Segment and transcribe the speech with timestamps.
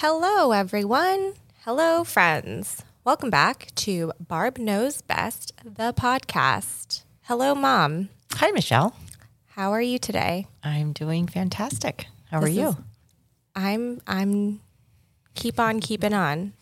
[0.00, 1.34] Hello, everyone.
[1.64, 2.84] Hello, friends.
[3.04, 7.02] Welcome back to Barb Knows Best, the podcast.
[7.22, 8.08] Hello, Mom.
[8.34, 8.94] Hi, Michelle.
[9.48, 10.46] How are you today?
[10.62, 12.06] I'm doing fantastic.
[12.30, 12.68] How This are you?
[12.68, 12.76] is-
[13.56, 14.60] I'm I'm
[15.34, 16.52] keep on keeping on.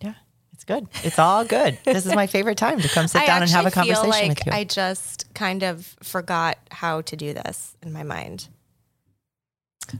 [0.00, 0.14] yeah,
[0.52, 0.88] it's good.
[1.04, 1.78] It's all good.
[1.84, 4.28] this is my favorite time to come sit down and have a conversation feel like
[4.30, 4.52] with you.
[4.52, 8.48] I just kind of forgot how to do this in my mind.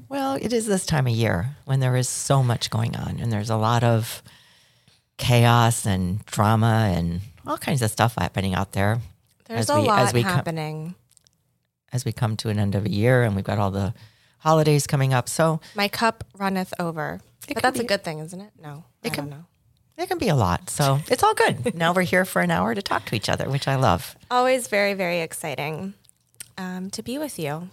[0.09, 3.33] Well, it is this time of year when there is so much going on and
[3.33, 4.23] there's a lot of
[5.17, 9.01] chaos and drama and all kinds of stuff happening out there
[9.47, 10.95] There's As a we- lot as we happening.
[11.93, 13.93] as we come to an end of a year and we've got all the
[14.39, 15.29] holidays coming up.
[15.29, 17.21] So My cup runneth over.
[17.53, 18.53] But that's a good thing, isn't it?
[18.63, 18.85] No.
[19.03, 19.45] It I can- don't know.
[19.99, 20.71] it can be a lot.
[20.71, 21.75] So it's all good.
[21.85, 24.17] now we're here for an hour to talk to each other, which I love.
[24.31, 25.95] Always very, very exciting
[26.57, 27.69] um, to be with you.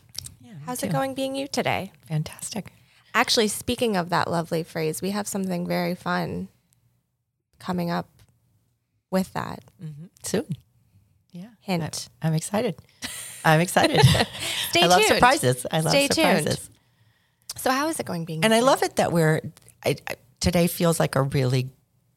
[0.68, 1.94] How's it going being you today?
[2.10, 2.74] Fantastic.
[3.14, 6.50] Actually, speaking of that lovely phrase, we have something very fun
[7.58, 8.10] coming up
[9.10, 10.08] with that mm-hmm.
[10.24, 10.46] Soon.
[11.32, 11.48] Yeah.
[11.62, 12.10] hint.
[12.22, 12.76] I'm excited.
[13.46, 14.02] I'm excited.
[14.70, 15.66] Stay I love surprises.
[15.72, 16.38] I love Stay tuned.
[16.40, 16.70] surprises.
[17.56, 18.44] So, how is it going being?
[18.44, 19.40] And I love it that we're
[19.86, 21.70] I, I, today feels like a really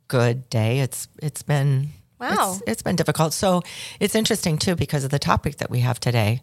[0.09, 0.81] good day.
[0.81, 2.55] It's it's been Wow.
[2.55, 3.33] It's, it's been difficult.
[3.33, 3.63] So
[4.01, 6.43] it's interesting too because of the topic that we have today.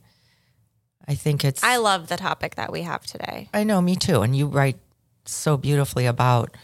[1.08, 3.50] I think it's I love the topic that we have today.
[3.54, 4.22] I know me too.
[4.22, 4.78] And you write
[5.26, 6.56] so beautifully about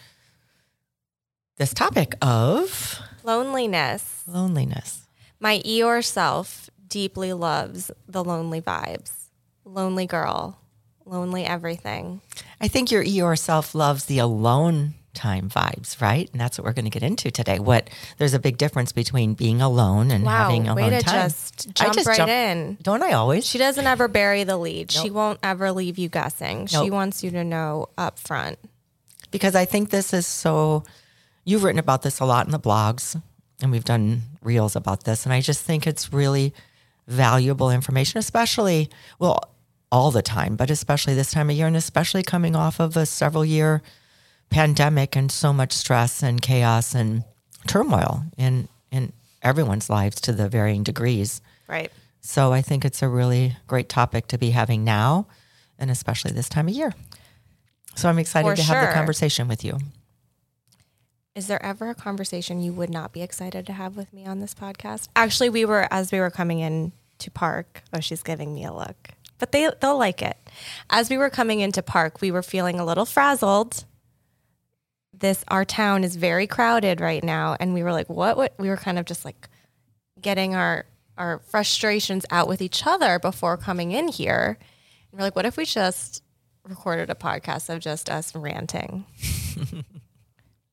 [1.58, 4.24] this topic of Loneliness.
[4.28, 5.08] loneliness.
[5.40, 9.12] My Eeyore self deeply loves the lonely vibes.
[9.66, 10.60] Lonely girl,
[11.06, 12.22] lonely everything.
[12.60, 16.30] I think your Eeyore self loves the alone time vibes, right?
[16.32, 17.60] And that's what we're going to get into today.
[17.60, 21.30] What there's a big difference between being alone and Wow, having alone way to time.
[21.30, 22.78] just I jump just right jump- in.
[22.82, 23.46] Don't I always?
[23.46, 24.92] She doesn't ever bury the lead.
[24.92, 26.66] She won't ever leave you guessing.
[26.68, 28.58] She wants you to know up front.
[29.32, 30.84] because I think this is so.
[31.46, 33.22] You've written about this a lot in the blogs,
[33.62, 36.54] and we've done reels about this, and I just think it's really
[37.08, 39.40] valuable information, especially well,
[39.92, 43.06] all the time, but especially this time of year, and especially coming off of a
[43.06, 43.82] several year
[44.54, 47.24] pandemic and so much stress and chaos and
[47.68, 51.42] turmoil in in everyone's lives to the varying degrees.
[51.68, 51.92] Right.
[52.22, 55.28] So I think it's a really great topic to be having now,
[55.78, 56.94] and especially this time of year.
[57.96, 59.78] So I'm excited For to have the conversation with you.
[61.36, 64.40] Is there ever a conversation you would not be excited to have with me on
[64.40, 65.08] this podcast?
[65.16, 67.84] Actually, we were as we were coming in to park.
[67.92, 69.10] Oh, she's giving me a look,
[69.40, 70.38] but they they'll like it.
[70.92, 73.86] As we were coming into park, we were feeling a little frazzled.
[75.24, 78.36] This our town is very crowded right now, and we were like, what?
[78.36, 78.56] What?
[78.60, 79.48] We were kind of just like
[80.20, 80.86] getting our
[81.18, 84.58] our frustrations out with each other before coming in here.
[84.60, 86.22] And we're like, what if we just
[86.68, 89.06] recorded a podcast of just us ranting?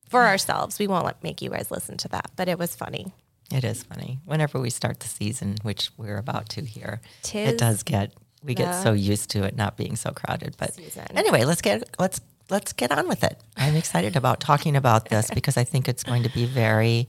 [0.09, 0.77] for ourselves.
[0.77, 3.13] We won't let, make you guys listen to that, but it was funny.
[3.53, 4.19] It is funny.
[4.25, 8.13] Whenever we start the season, which we're about to here, Tis it does get
[8.43, 10.55] we get so used to it not being so crowded.
[10.57, 11.05] But season.
[11.15, 12.19] anyway, let's get let's
[12.51, 13.39] let's get on with it.
[13.57, 17.07] I'm excited about talking about this because I think it's going to be very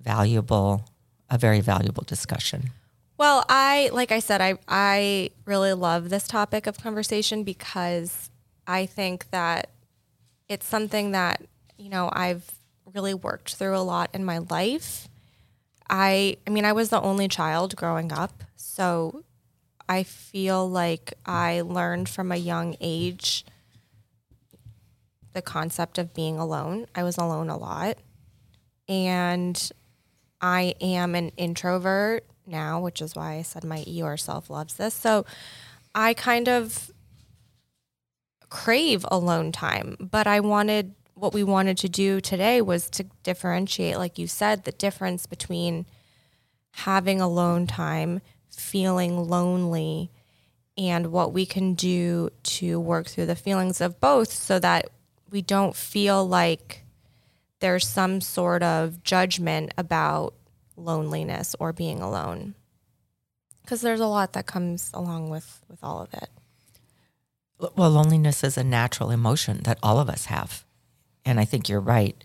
[0.00, 0.84] valuable,
[1.28, 2.70] a very valuable discussion.
[3.18, 8.30] Well, I like I said, I I really love this topic of conversation because
[8.66, 9.70] I think that
[10.48, 11.42] it's something that
[11.76, 12.48] you know I've
[12.94, 15.08] really worked through a lot in my life.
[15.90, 19.24] I I mean I was the only child growing up, so
[19.88, 23.44] I feel like I learned from a young age
[25.38, 26.86] the concept of being alone.
[26.96, 27.98] I was alone a lot.
[28.88, 29.70] And
[30.40, 34.94] I am an introvert now, which is why I said my ER self loves this.
[34.94, 35.24] So
[35.94, 36.90] I kind of
[38.50, 43.96] crave alone time, but I wanted what we wanted to do today was to differentiate,
[43.96, 45.86] like you said, the difference between
[46.72, 50.10] having alone time, feeling lonely,
[50.76, 54.88] and what we can do to work through the feelings of both so that
[55.30, 56.84] we don't feel like
[57.60, 60.34] there's some sort of judgment about
[60.76, 62.54] loneliness or being alone.
[63.62, 66.30] Because there's a lot that comes along with with all of it.
[67.58, 70.64] Well loneliness is a natural emotion that all of us have.
[71.24, 72.22] And i think you're right.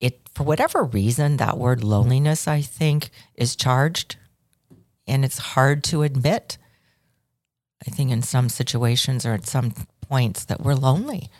[0.00, 4.16] It for whatever reason that word loneliness i think is charged
[5.06, 6.58] and it's hard to admit
[7.86, 9.72] i think in some situations or at some
[10.02, 11.30] points that we're lonely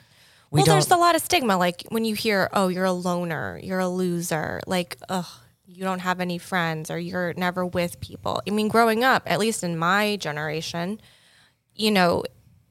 [0.54, 1.58] we well, there's a lot of stigma.
[1.58, 5.26] Like when you hear, "Oh, you're a loner, you're a loser," like, "Ugh,
[5.66, 9.40] you don't have any friends, or you're never with people." I mean, growing up, at
[9.40, 11.00] least in my generation,
[11.74, 12.22] you know,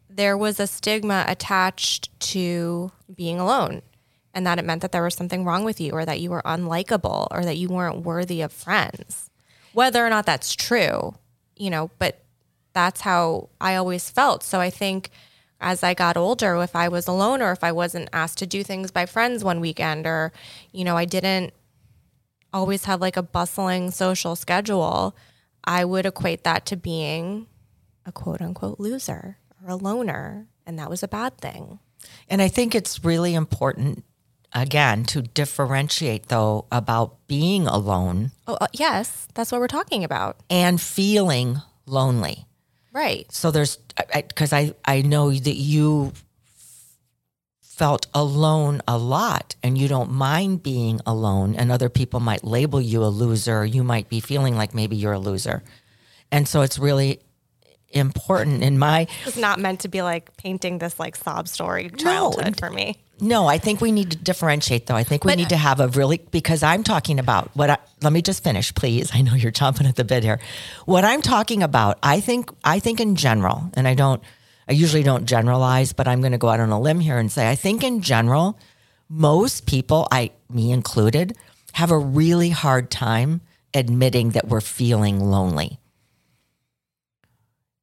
[0.10, 3.82] there was a stigma attached to being alone,
[4.34, 6.42] and that it meant that there was something wrong with you, or that you were
[6.46, 9.30] unlikable, or that you weren't worthy of friends.
[9.74, 11.16] Whether or not that's true,
[11.58, 12.24] you know, but
[12.72, 14.42] that's how I always felt.
[14.42, 15.10] So I think
[15.64, 18.64] as I got older, if I was alone or if I wasn't asked to do
[18.64, 20.34] things by friends one weekend or,
[20.74, 21.54] you know, I didn't
[22.52, 25.16] always have like a bustling social schedule,
[25.64, 27.48] I would equate that to being
[28.06, 30.48] a quote unquote loser or a loner.
[30.68, 31.80] And that was a bad thing.
[32.30, 34.04] And I think it's really important,
[34.52, 38.32] again, to differentiate though about being alone.
[38.48, 40.38] Oh, uh, yes, that's what we're talking about.
[40.50, 42.48] And feeling lonely.
[42.94, 43.30] Right.
[43.32, 43.80] So there's
[44.14, 46.14] because I, I, I know that you
[47.60, 52.80] felt alone a lot and you don't mind being alone and other people might label
[52.80, 55.64] you a loser you might be feeling like maybe you're a loser
[56.32, 57.20] and so it's really
[57.94, 62.46] important in my it's not meant to be like painting this like sob story childhood
[62.46, 64.96] no, for me no, I think we need to differentiate though.
[64.96, 67.78] I think we but, need to have a really because I'm talking about what I,
[68.02, 69.12] let me just finish please.
[69.14, 70.40] I know you're chomping at the bit here.
[70.86, 74.22] What I'm talking about, I think I think in general, and I don't
[74.68, 77.32] I usually don't generalize, but I'm going to go out on a limb here and
[77.32, 78.60] say I think in general
[79.10, 81.38] most people, I me included,
[81.74, 83.42] have a really hard time
[83.74, 85.80] admitting that we're feeling lonely.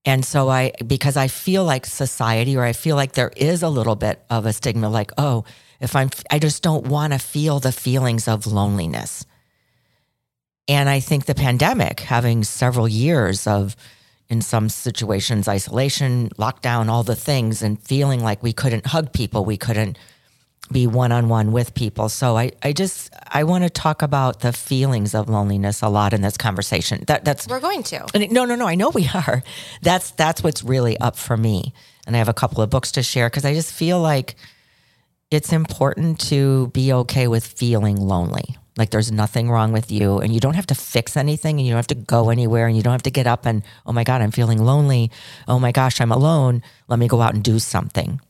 [0.05, 3.69] And so I, because I feel like society, or I feel like there is a
[3.69, 5.44] little bit of a stigma, like, oh,
[5.81, 9.26] if I'm, I just don't want to feel the feelings of loneliness.
[10.69, 13.76] And I think the pandemic, having several years of,
[14.29, 19.44] in some situations, isolation, lockdown, all the things, and feeling like we couldn't hug people,
[19.44, 19.99] we couldn't
[20.72, 22.08] be one on one with people.
[22.08, 26.12] So I, I just I want to talk about the feelings of loneliness a lot
[26.12, 27.05] in this conversation.
[27.06, 28.06] That that's we're going to.
[28.31, 28.67] No, no, no.
[28.67, 29.43] I know we are.
[29.82, 31.72] That's that's what's really up for me.
[32.06, 34.34] And I have a couple of books to share because I just feel like
[35.31, 38.56] it's important to be okay with feeling lonely.
[38.77, 41.72] Like there's nothing wrong with you and you don't have to fix anything and you
[41.72, 44.05] don't have to go anywhere and you don't have to get up and, oh my
[44.05, 45.10] God, I'm feeling lonely.
[45.46, 46.62] Oh my gosh, I'm alone.
[46.89, 48.20] Let me go out and do something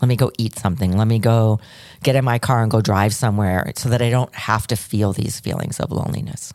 [0.00, 0.96] let me go eat something.
[0.96, 1.58] Let me go
[2.02, 5.12] get in my car and go drive somewhere so that I don't have to feel
[5.12, 6.52] these feelings of loneliness.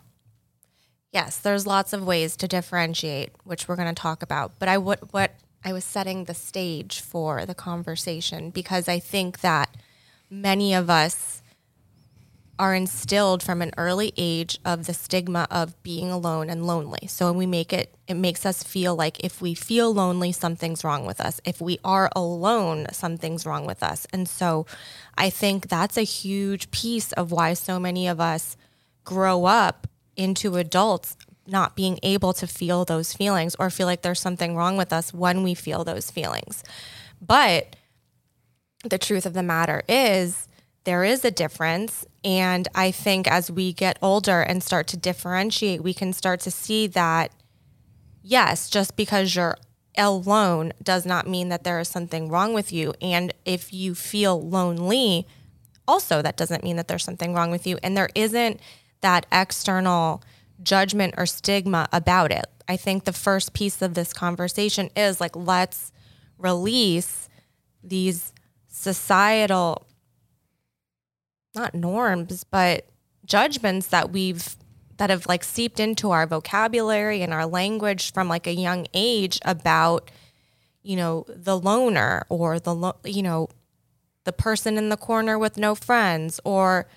[1.11, 4.53] Yes, there's lots of ways to differentiate, which we're going to talk about.
[4.59, 5.31] But I what what
[5.63, 9.75] I was setting the stage for the conversation because I think that
[10.29, 11.40] many of us
[12.61, 17.07] are instilled from an early age of the stigma of being alone and lonely.
[17.07, 20.83] So when we make it, it makes us feel like if we feel lonely, something's
[20.83, 21.41] wrong with us.
[21.43, 24.05] If we are alone, something's wrong with us.
[24.13, 24.67] And so
[25.17, 28.55] I think that's a huge piece of why so many of us
[29.03, 34.19] grow up into adults not being able to feel those feelings or feel like there's
[34.19, 36.63] something wrong with us when we feel those feelings.
[37.19, 37.75] But
[38.83, 40.47] the truth of the matter is,
[40.83, 42.05] there is a difference.
[42.23, 46.51] And I think as we get older and start to differentiate, we can start to
[46.51, 47.31] see that,
[48.21, 49.57] yes, just because you're
[49.97, 52.93] alone does not mean that there is something wrong with you.
[53.01, 55.27] And if you feel lonely,
[55.87, 57.77] also, that doesn't mean that there's something wrong with you.
[57.83, 58.59] And there isn't
[59.01, 60.23] that external
[60.63, 62.45] judgment or stigma about it.
[62.67, 65.91] I think the first piece of this conversation is like, let's
[66.37, 67.27] release
[67.83, 68.31] these
[68.67, 69.85] societal,
[71.55, 72.85] not norms, but
[73.25, 74.55] judgments that we've
[74.97, 79.39] that have like seeped into our vocabulary and our language from like a young age
[79.43, 80.11] about
[80.83, 83.49] you know the loner or the lo- you know
[84.23, 86.87] the person in the corner with no friends or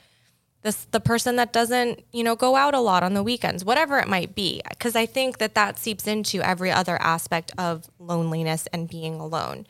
[0.63, 3.99] this the person that doesn't you know go out a lot on the weekends whatever
[3.99, 4.61] it might be.
[4.69, 9.67] Because i think that that seeps into every other aspect of loneliness and being alone.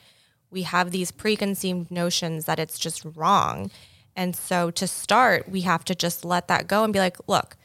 [0.50, 3.70] We have these preconceived notions that it's just wrong
[4.16, 7.56] and so to start we have to just let that go and be like look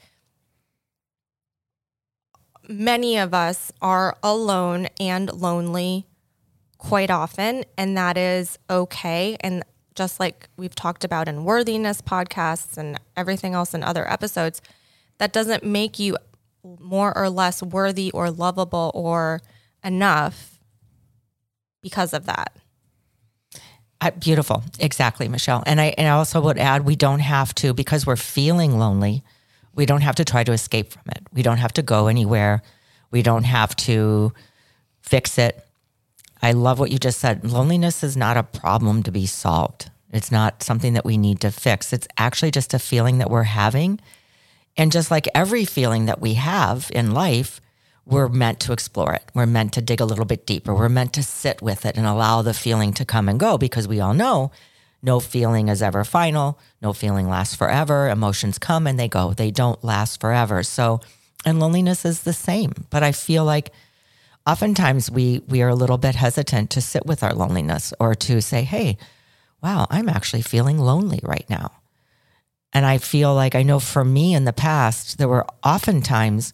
[2.67, 6.05] many of us are alone and lonely
[6.77, 9.63] quite often and that is okay and
[9.99, 14.61] just like we've talked about in worthiness podcasts and everything else in other episodes,
[15.17, 16.15] that doesn't make you
[16.63, 19.41] more or less worthy or lovable or
[19.83, 20.61] enough
[21.81, 22.55] because of that.
[24.01, 24.63] I, beautiful.
[24.79, 25.63] Exactly, Michelle.
[25.65, 29.23] And I, and I also would add we don't have to, because we're feeling lonely,
[29.75, 31.23] we don't have to try to escape from it.
[31.33, 32.61] We don't have to go anywhere.
[33.11, 34.33] We don't have to
[35.01, 35.65] fix it.
[36.41, 37.43] I love what you just said.
[37.43, 39.91] Loneliness is not a problem to be solved.
[40.11, 41.93] It's not something that we need to fix.
[41.93, 43.99] It's actually just a feeling that we're having.
[44.77, 47.59] And just like every feeling that we have in life,
[48.05, 49.23] we're meant to explore it.
[49.33, 50.73] We're meant to dig a little bit deeper.
[50.73, 53.87] We're meant to sit with it and allow the feeling to come and go because
[53.87, 54.51] we all know
[55.01, 56.59] no feeling is ever final.
[56.81, 58.09] No feeling lasts forever.
[58.09, 60.63] Emotions come and they go, they don't last forever.
[60.63, 60.99] So,
[61.45, 62.73] and loneliness is the same.
[62.89, 63.71] But I feel like
[64.45, 68.41] oftentimes we we are a little bit hesitant to sit with our loneliness or to
[68.41, 68.97] say, "Hey,
[69.61, 71.71] wow, I'm actually feeling lonely right now."
[72.73, 76.53] And I feel like I know for me in the past, there were oftentimes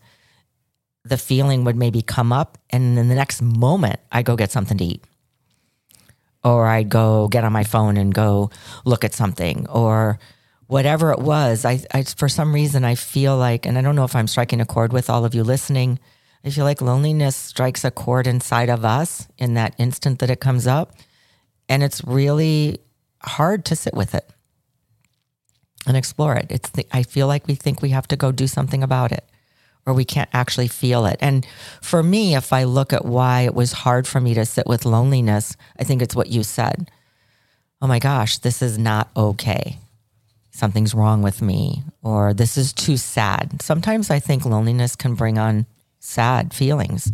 [1.05, 4.77] the feeling would maybe come up, and in the next moment, I go get something
[4.77, 5.03] to eat,
[6.43, 8.49] or I'd go get on my phone and go
[8.83, 10.19] look at something, or
[10.67, 11.63] whatever it was.
[11.63, 14.61] I, I for some reason I feel like, and I don't know if I'm striking
[14.61, 15.99] a chord with all of you listening
[16.45, 20.39] I feel like loneliness strikes a chord inside of us in that instant that it
[20.39, 20.93] comes up.
[21.67, 22.77] And it's really
[23.23, 24.29] hard to sit with it
[25.87, 26.45] and explore it.
[26.51, 29.27] It's the, I feel like we think we have to go do something about it
[29.85, 31.17] or we can't actually feel it.
[31.21, 31.45] And
[31.81, 34.85] for me, if I look at why it was hard for me to sit with
[34.85, 36.89] loneliness, I think it's what you said.
[37.81, 39.77] Oh my gosh, this is not okay.
[40.51, 43.61] Something's wrong with me, or this is too sad.
[43.61, 45.65] Sometimes I think loneliness can bring on
[45.99, 47.11] sad feelings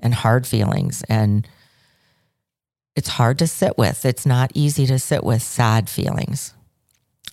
[0.00, 1.04] and hard feelings.
[1.08, 1.46] And
[2.96, 4.04] it's hard to sit with.
[4.04, 6.54] It's not easy to sit with sad feelings.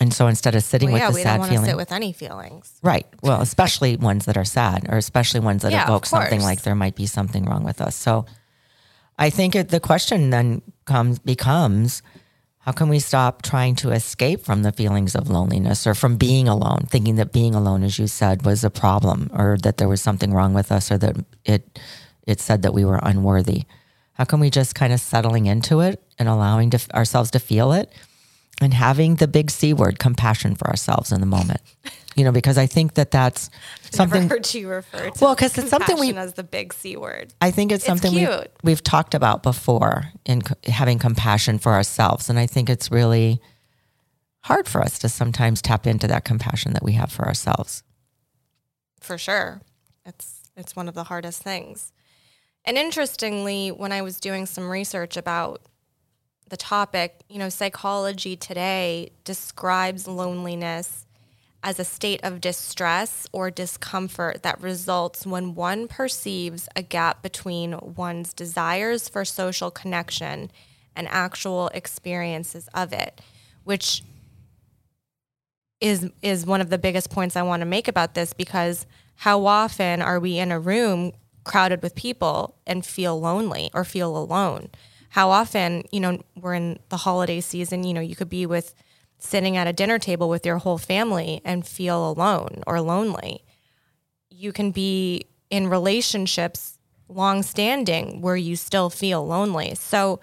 [0.01, 1.71] And so instead of sitting well, with yeah, the we sad don't want feeling, to
[1.71, 2.79] sit with any feelings.
[2.81, 3.05] right?
[3.21, 6.75] Well, especially ones that are sad, or especially ones that Yeah, evoke something like there
[6.75, 7.95] might be something wrong with us.
[7.95, 8.25] So,
[9.19, 12.01] I think it, the question then comes becomes,
[12.65, 16.47] how can we stop trying to escape from the feelings of loneliness or from being
[16.47, 20.01] alone, thinking that being alone, as you said, was a problem, or that there was
[20.01, 21.15] something wrong with us, or that
[21.45, 21.79] it
[22.25, 23.65] it said that we were unworthy?
[24.13, 27.71] How can we just kind of settling into it and allowing to, ourselves to feel
[27.71, 27.91] it?
[28.61, 31.61] And having the big C word, compassion for ourselves in the moment.
[32.17, 33.49] You know, because I think that that's
[33.89, 34.23] something.
[34.23, 37.33] Never heard you refer to Well, 'cause it's something we- as the big C word.
[37.39, 38.27] I think it's something we,
[38.63, 43.39] we've talked about before in co- having compassion for ourselves, and I think it's really
[44.41, 47.81] hard for us to sometimes tap into that compassion that we have for ourselves.
[48.99, 49.61] for sure.
[50.05, 51.93] It's it's one of the hardest things.
[52.65, 55.61] And interestingly, when I was doing some research about
[56.51, 61.05] the topic, you know, psychology today describes loneliness
[61.63, 67.79] as a state of distress or discomfort that results when one perceives a gap between
[67.95, 70.51] one's desires for social connection
[70.93, 73.21] and actual experiences of it,
[73.63, 74.03] which
[75.79, 79.45] is is one of the biggest points I want to make about this because how
[79.45, 81.13] often are we in a room
[81.45, 84.69] crowded with people and feel lonely or feel alone?
[85.11, 88.73] How often, you know, we're in the holiday season, you know, you could be with
[89.17, 93.43] sitting at a dinner table with your whole family and feel alone or lonely.
[94.29, 99.75] You can be in relationships long standing where you still feel lonely.
[99.75, 100.21] So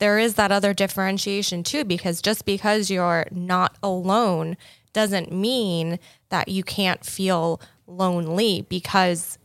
[0.00, 4.58] there is that other differentiation too, because just because you're not alone
[4.92, 5.98] doesn't mean
[6.28, 9.38] that you can't feel lonely because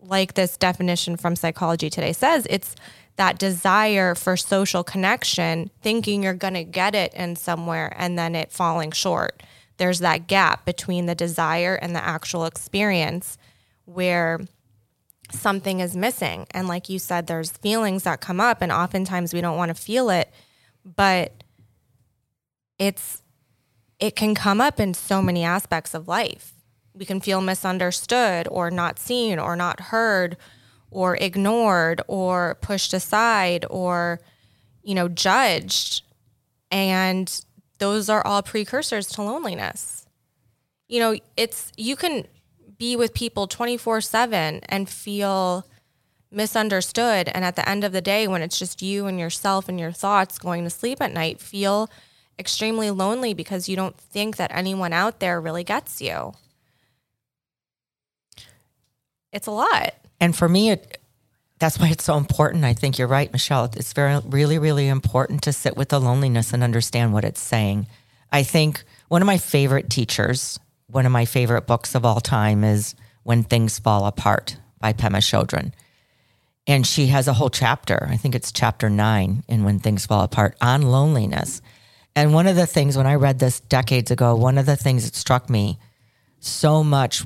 [0.00, 2.76] like this definition from psychology today says it's
[3.16, 8.34] that desire for social connection thinking you're going to get it in somewhere and then
[8.34, 9.42] it falling short
[9.80, 13.38] there's that gap between the desire and the actual experience
[13.86, 14.38] where
[15.32, 16.46] something is missing.
[16.50, 19.82] And like you said, there's feelings that come up, and oftentimes we don't want to
[19.82, 20.30] feel it,
[20.84, 21.44] but
[22.78, 23.22] it's
[23.98, 26.52] it can come up in so many aspects of life.
[26.94, 30.36] We can feel misunderstood or not seen or not heard
[30.90, 34.20] or ignored or pushed aside or
[34.82, 36.02] you know judged
[36.70, 37.44] and
[37.78, 40.06] those are all precursors to loneliness.
[40.88, 42.26] You know, it's you can
[42.78, 45.66] be with people 24/7 and feel
[46.30, 49.80] misunderstood and at the end of the day when it's just you and yourself and
[49.80, 51.90] your thoughts going to sleep at night feel
[52.38, 56.32] extremely lonely because you don't think that anyone out there really gets you.
[59.32, 59.94] It's a lot.
[60.20, 60.98] And for me, it,
[61.58, 62.64] that's why it's so important.
[62.64, 63.64] I think you're right, Michelle.
[63.64, 67.86] It's very, really, really important to sit with the loneliness and understand what it's saying.
[68.30, 72.64] I think one of my favorite teachers, one of my favorite books of all time
[72.64, 75.72] is When Things Fall Apart by Pema Chodron.
[76.66, 80.22] And she has a whole chapter, I think it's chapter nine in When Things Fall
[80.22, 81.62] Apart, on loneliness.
[82.14, 85.04] And one of the things, when I read this decades ago, one of the things
[85.04, 85.78] that struck me
[86.38, 87.24] so much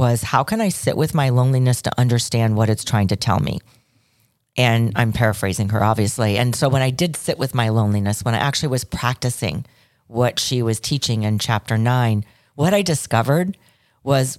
[0.00, 3.38] was how can I sit with my loneliness to understand what it's trying to tell
[3.38, 3.60] me?
[4.56, 6.38] And I'm paraphrasing her, obviously.
[6.38, 9.66] And so when I did sit with my loneliness, when I actually was practicing
[10.06, 13.58] what she was teaching in chapter nine, what I discovered
[14.02, 14.38] was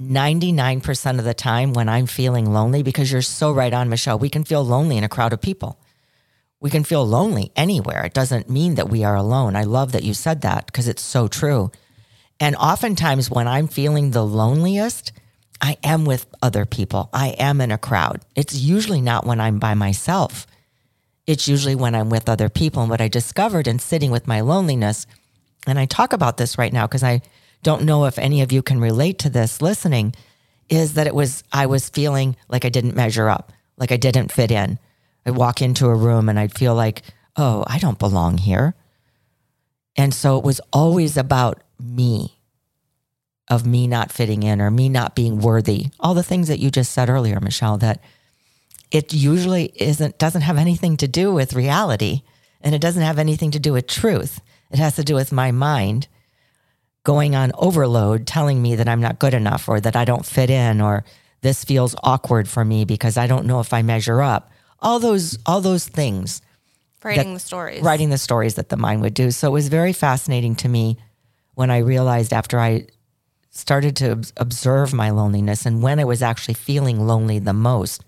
[0.00, 4.28] 99% of the time when I'm feeling lonely, because you're so right on, Michelle, we
[4.28, 5.78] can feel lonely in a crowd of people.
[6.58, 8.04] We can feel lonely anywhere.
[8.04, 9.54] It doesn't mean that we are alone.
[9.54, 11.70] I love that you said that because it's so true.
[12.38, 15.12] And oftentimes, when I'm feeling the loneliest,
[15.60, 17.08] I am with other people.
[17.12, 18.20] I am in a crowd.
[18.34, 20.46] It's usually not when I'm by myself.
[21.26, 22.82] It's usually when I'm with other people.
[22.82, 25.06] And what I discovered in sitting with my loneliness,
[25.66, 27.22] and I talk about this right now because I
[27.62, 30.14] don't know if any of you can relate to this listening,
[30.68, 34.30] is that it was, I was feeling like I didn't measure up, like I didn't
[34.30, 34.78] fit in.
[35.24, 37.02] I'd walk into a room and I'd feel like,
[37.36, 38.74] oh, I don't belong here.
[39.96, 42.38] And so it was always about me,
[43.48, 45.86] of me not fitting in or me not being worthy.
[46.00, 48.00] All the things that you just said earlier, Michelle, that
[48.90, 52.22] it usually isn't, doesn't have anything to do with reality
[52.60, 54.40] and it doesn't have anything to do with truth.
[54.70, 56.08] It has to do with my mind
[57.04, 60.50] going on overload, telling me that I'm not good enough or that I don't fit
[60.50, 61.04] in or
[61.42, 64.50] this feels awkward for me because I don't know if I measure up.
[64.80, 66.42] All those, all those things.
[67.04, 67.82] Writing the stories.
[67.82, 69.30] Writing the stories that the mind would do.
[69.30, 70.98] So it was very fascinating to me
[71.56, 72.86] when I realized after I
[73.50, 78.04] started to observe my loneliness and when I was actually feeling lonely the most,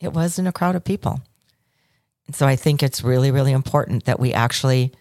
[0.00, 1.20] it was in a crowd of people.
[2.26, 4.92] And so I think it's really, really important that we actually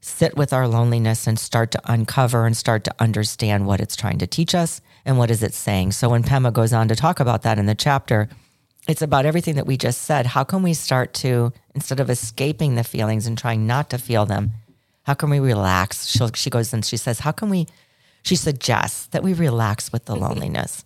[0.00, 4.18] sit with our loneliness and start to uncover and start to understand what it's trying
[4.18, 5.92] to teach us and what is it saying.
[5.92, 8.28] So when Pema goes on to talk about that in the chapter,
[8.88, 10.26] it's about everything that we just said.
[10.26, 14.26] How can we start to, instead of escaping the feelings and trying not to feel
[14.26, 14.50] them,
[15.10, 16.06] how can we relax?
[16.06, 17.66] she she goes and she says, How can we?
[18.22, 20.22] She suggests that we relax with the mm-hmm.
[20.22, 20.84] loneliness,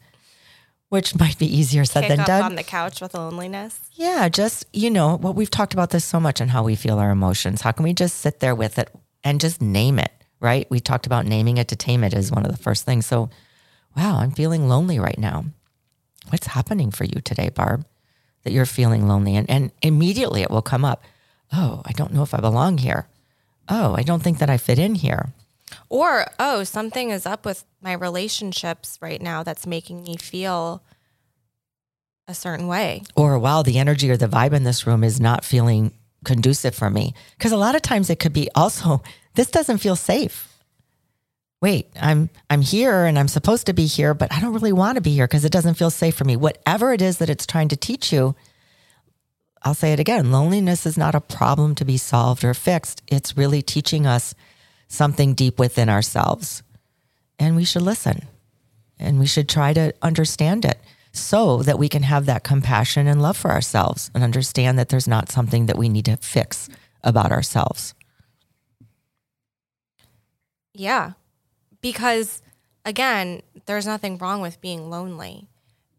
[0.88, 2.42] which might be easier said Kick than up done.
[2.42, 3.78] on the couch with loneliness.
[3.92, 6.98] Yeah, just, you know, what we've talked about this so much and how we feel
[6.98, 7.60] our emotions.
[7.60, 8.88] How can we just sit there with it
[9.22, 10.66] and just name it, right?
[10.70, 13.04] We talked about naming it to tame it is one of the first things.
[13.04, 13.28] So,
[13.94, 15.44] wow, I'm feeling lonely right now.
[16.30, 17.84] What's happening for you today, Barb?
[18.44, 19.36] That you're feeling lonely.
[19.36, 21.04] And, and immediately it will come up.
[21.52, 23.06] Oh, I don't know if I belong here
[23.68, 25.32] oh, I don't think that I fit in here.
[25.88, 30.82] Or, oh, something is up with my relationships right now that's making me feel
[32.26, 33.02] a certain way.
[33.16, 35.92] Or, wow, the energy or the vibe in this room is not feeling
[36.24, 37.14] conducive for me.
[37.36, 39.02] Because a lot of times it could be also,
[39.34, 40.50] this doesn't feel safe.
[41.60, 44.96] Wait, I'm I'm here and I'm supposed to be here, but I don't really want
[44.96, 46.36] to be here because it doesn't feel safe for me.
[46.36, 48.34] Whatever it is that it's trying to teach you,
[49.64, 53.02] I'll say it again loneliness is not a problem to be solved or fixed.
[53.08, 54.34] It's really teaching us
[54.88, 56.62] something deep within ourselves.
[57.38, 58.28] And we should listen
[58.98, 60.78] and we should try to understand it
[61.12, 65.08] so that we can have that compassion and love for ourselves and understand that there's
[65.08, 66.68] not something that we need to fix
[67.02, 67.94] about ourselves.
[70.72, 71.12] Yeah.
[71.80, 72.42] Because
[72.84, 75.48] again, there's nothing wrong with being lonely.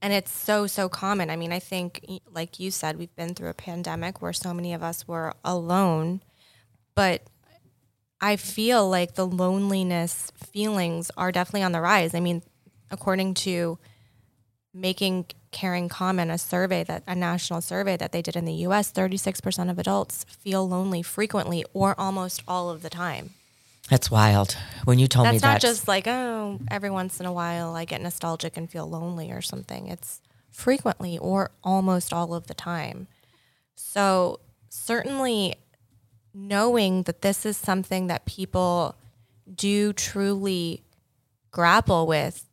[0.05, 1.31] And it's so, so common.
[1.31, 4.71] I mean, I think, like you said, we've been through a pandemic where so many
[4.71, 6.21] of us were alone.
[6.93, 7.23] But
[8.21, 12.13] I feel like the loneliness feelings are definitely on the rise.
[12.13, 12.43] I mean,
[12.91, 13.79] according to
[14.75, 18.91] making caring common a survey that a national survey that they did in the US
[18.91, 23.31] 36% of adults feel lonely frequently or almost all of the time
[23.89, 24.57] That's wild.
[24.85, 27.85] When you told me That's not just like, oh, every once in a while I
[27.85, 29.87] get nostalgic and feel lonely or something.
[29.87, 33.07] It's frequently or almost all of the time.
[33.75, 35.55] So, certainly
[36.33, 38.95] knowing that this is something that people
[39.53, 40.81] do truly
[41.51, 42.49] grapple with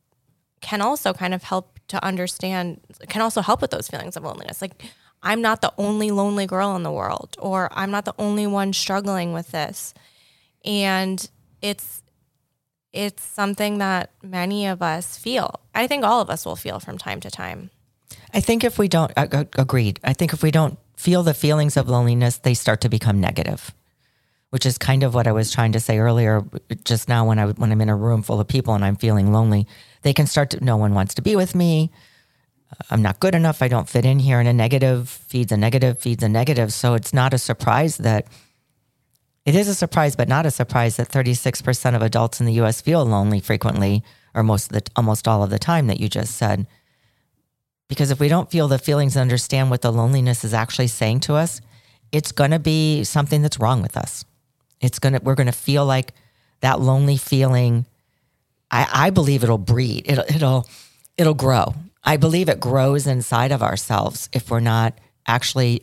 [0.61, 4.61] can also kind of help to understand, can also help with those feelings of loneliness.
[4.63, 4.83] Like,
[5.23, 8.73] I'm not the only lonely girl in the world, or I'm not the only one
[8.73, 9.95] struggling with this.
[10.65, 11.29] And
[11.61, 12.03] it's
[12.93, 15.61] it's something that many of us feel.
[15.75, 17.71] I think all of us will feel from time to time.
[18.35, 19.99] I think if we don't, uh, agreed.
[20.05, 23.73] I think if we don't feel the feelings of loneliness, they start to become negative,
[24.51, 26.45] which is kind of what I was trying to say earlier.
[26.85, 29.33] Just now, when I when I'm in a room full of people and I'm feeling
[29.33, 29.67] lonely,
[30.03, 30.65] they can start to.
[30.65, 31.91] No one wants to be with me.
[32.91, 33.63] I'm not good enough.
[33.63, 34.39] I don't fit in here.
[34.41, 36.73] And a negative feeds a negative feeds a negative.
[36.73, 38.27] So it's not a surprise that
[39.45, 42.81] it is a surprise, but not a surprise that 36% of adults in the US
[42.81, 46.37] feel lonely frequently or most of the almost all of the time that you just
[46.37, 46.67] said.
[47.89, 51.21] Because if we don't feel the feelings and understand what the loneliness is actually saying
[51.21, 51.61] to us,
[52.13, 54.25] it's going to be something that's wrong with us.
[54.81, 56.13] It's going to we're going to feel like
[56.61, 57.87] that lonely feeling
[58.71, 60.05] I, I believe it'll breed.
[60.07, 60.69] It'll it'll
[61.19, 61.75] it'll grow.
[62.05, 65.83] I believe it grows inside of ourselves if we're not actually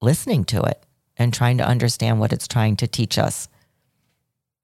[0.00, 0.82] listening to it
[1.18, 3.48] and trying to understand what it's trying to teach us.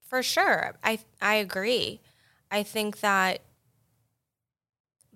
[0.00, 0.74] For sure.
[0.82, 2.00] I I agree.
[2.50, 3.40] I think that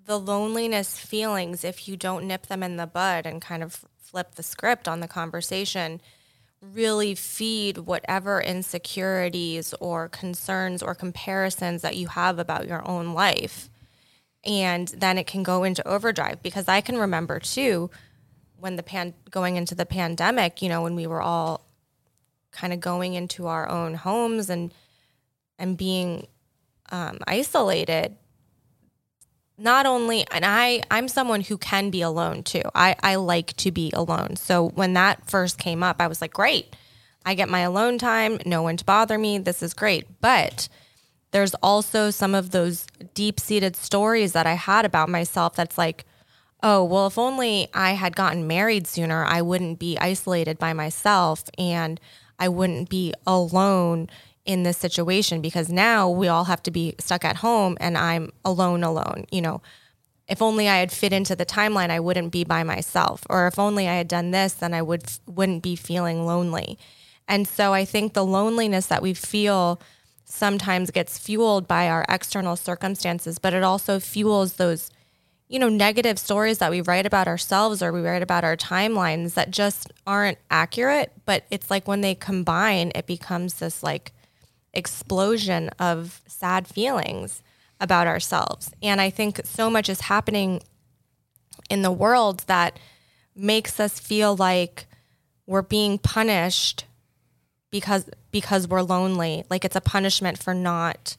[0.05, 4.35] the loneliness feelings if you don't nip them in the bud and kind of flip
[4.35, 6.01] the script on the conversation
[6.61, 13.68] really feed whatever insecurities or concerns or comparisons that you have about your own life.
[14.44, 17.90] And then it can go into overdrive because I can remember too
[18.59, 21.64] when the pan going into the pandemic, you know, when we were all
[22.51, 24.73] kind of going into our own homes and
[25.59, 26.27] and being
[26.90, 28.16] um, isolated.
[29.61, 32.62] Not only, and I, I'm someone who can be alone too.
[32.77, 34.37] I, I like to be alone.
[34.37, 36.77] So when that first came up, I was like, great.
[37.27, 39.38] I get my alone time, no one to bother me.
[39.38, 40.21] This is great.
[40.21, 40.68] But
[41.33, 46.05] there's also some of those deep seated stories that I had about myself that's like,
[46.62, 51.44] oh, well, if only I had gotten married sooner, I wouldn't be isolated by myself
[51.57, 52.01] and
[52.38, 54.09] I wouldn't be alone
[54.44, 58.31] in this situation because now we all have to be stuck at home and I'm
[58.44, 59.27] alone, alone.
[59.31, 59.62] You know,
[60.27, 63.25] if only I had fit into the timeline, I wouldn't be by myself.
[63.29, 66.79] Or if only I had done this, then I would wouldn't be feeling lonely.
[67.29, 69.81] And so I think the loneliness that we feel
[70.25, 74.90] sometimes gets fueled by our external circumstances, but it also fuels those
[75.49, 79.35] you know, negative stories that we write about ourselves or we write about our timelines
[79.35, 81.13] that just aren't accurate.
[81.25, 84.13] But it's like when they combine, it becomes this like
[84.75, 87.43] explosion of sad feelings
[87.81, 88.73] about ourselves.
[88.83, 90.63] And I think so much is happening
[91.71, 92.79] in the world that
[93.35, 94.87] makes us feel like
[95.47, 96.85] we're being punished
[97.71, 101.17] because because we're lonely like it's a punishment for not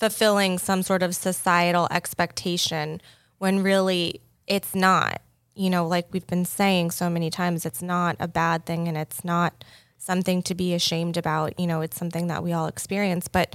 [0.00, 3.00] fulfilling some sort of societal expectation
[3.38, 5.20] when really it's not.
[5.54, 8.96] You know, like we've been saying so many times, it's not a bad thing and
[8.96, 9.62] it's not
[9.98, 11.60] something to be ashamed about.
[11.60, 13.54] You know, it's something that we all experience, but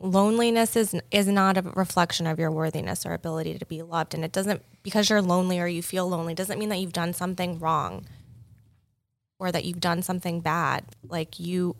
[0.00, 4.24] loneliness is is not a reflection of your worthiness or ability to be loved and
[4.24, 7.58] it doesn't because you're lonely or you feel lonely doesn't mean that you've done something
[7.60, 8.04] wrong
[9.38, 11.76] or that you've done something bad like you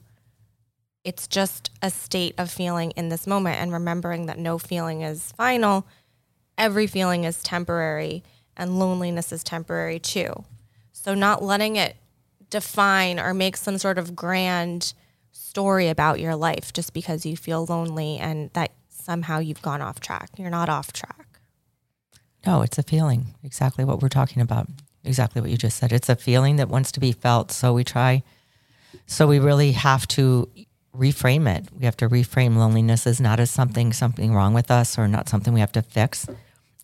[1.05, 5.33] it's just a state of feeling in this moment and remembering that no feeling is
[5.33, 5.87] final.
[6.57, 8.25] Every feeling is temporary
[8.57, 10.45] and loneliness is temporary too.
[10.93, 11.97] So, not letting it
[12.49, 14.95] define or make some sort of grand
[15.33, 20.01] story about your life just because you feel lonely and that somehow you've gone off
[20.01, 20.31] track.
[20.39, 21.41] You're not off track.
[22.47, 23.35] No, it's a feeling.
[23.43, 24.69] Exactly what we're talking about.
[25.03, 25.93] Exactly what you just said.
[25.93, 27.53] It's a feeling that wants to be felt.
[27.53, 28.23] So we try.
[29.07, 30.49] So we really have to
[30.97, 31.67] reframe it.
[31.77, 35.29] We have to reframe loneliness as not as something something wrong with us or not
[35.29, 36.27] something we have to fix.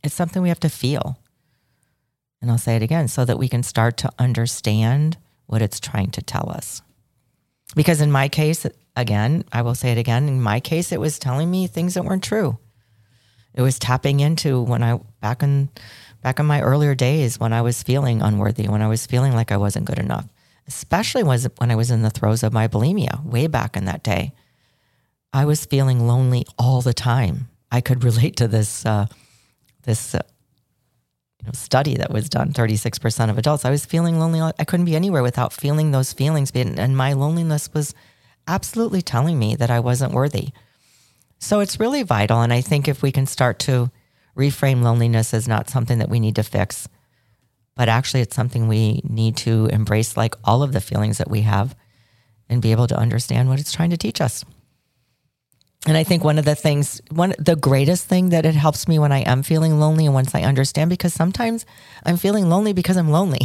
[0.02, 1.18] It's something we have to feel.
[2.42, 6.10] And I'll say it again so that we can start to understand what it's trying
[6.12, 6.82] to tell us.
[7.76, 11.18] Because in my case, again, I will say it again, in my case it was
[11.18, 12.58] telling me things that weren't true.
[13.54, 15.68] It was tapping into when I back in
[16.22, 19.50] back in my earlier days when I was feeling unworthy, when I was feeling like
[19.50, 20.26] I wasn't good enough
[20.70, 24.04] especially was when I was in the throes of my bulimia way back in that
[24.04, 24.33] day.
[25.33, 27.48] I was feeling lonely all the time.
[27.72, 29.06] I could relate to this uh,
[29.83, 30.22] this uh,
[31.40, 34.85] you know, study that was done 36% of adults i was feeling lonely i couldn't
[34.85, 37.94] be anywhere without feeling those feelings and my loneliness was
[38.46, 40.50] absolutely telling me that i wasn't worthy
[41.38, 43.90] so it's really vital and i think if we can start to
[44.37, 46.88] reframe loneliness as not something that we need to fix
[47.80, 51.40] but actually it's something we need to embrace like all of the feelings that we
[51.40, 51.74] have
[52.50, 54.44] and be able to understand what it's trying to teach us
[55.86, 58.98] and I think one of the things, one the greatest thing that it helps me
[58.98, 61.64] when I am feeling lonely and once I understand, because sometimes
[62.04, 63.40] I'm feeling lonely because I'm lonely.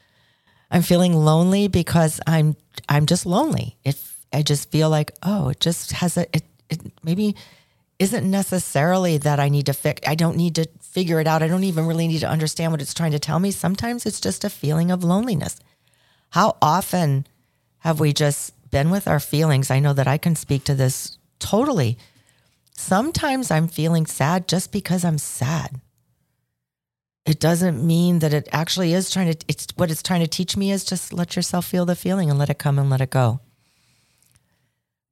[0.70, 2.56] I'm feeling lonely because I'm
[2.88, 3.76] I'm just lonely.
[3.84, 7.36] It I just feel like oh, it just has a it, it maybe
[7.98, 10.00] isn't necessarily that I need to fix.
[10.08, 11.42] I don't need to figure it out.
[11.42, 13.50] I don't even really need to understand what it's trying to tell me.
[13.50, 15.60] Sometimes it's just a feeling of loneliness.
[16.30, 17.26] How often
[17.80, 19.70] have we just been with our feelings?
[19.70, 21.98] I know that I can speak to this Totally.
[22.72, 25.82] Sometimes I'm feeling sad just because I'm sad.
[27.26, 30.56] It doesn't mean that it actually is trying to, it's what it's trying to teach
[30.56, 33.10] me is just let yourself feel the feeling and let it come and let it
[33.10, 33.40] go.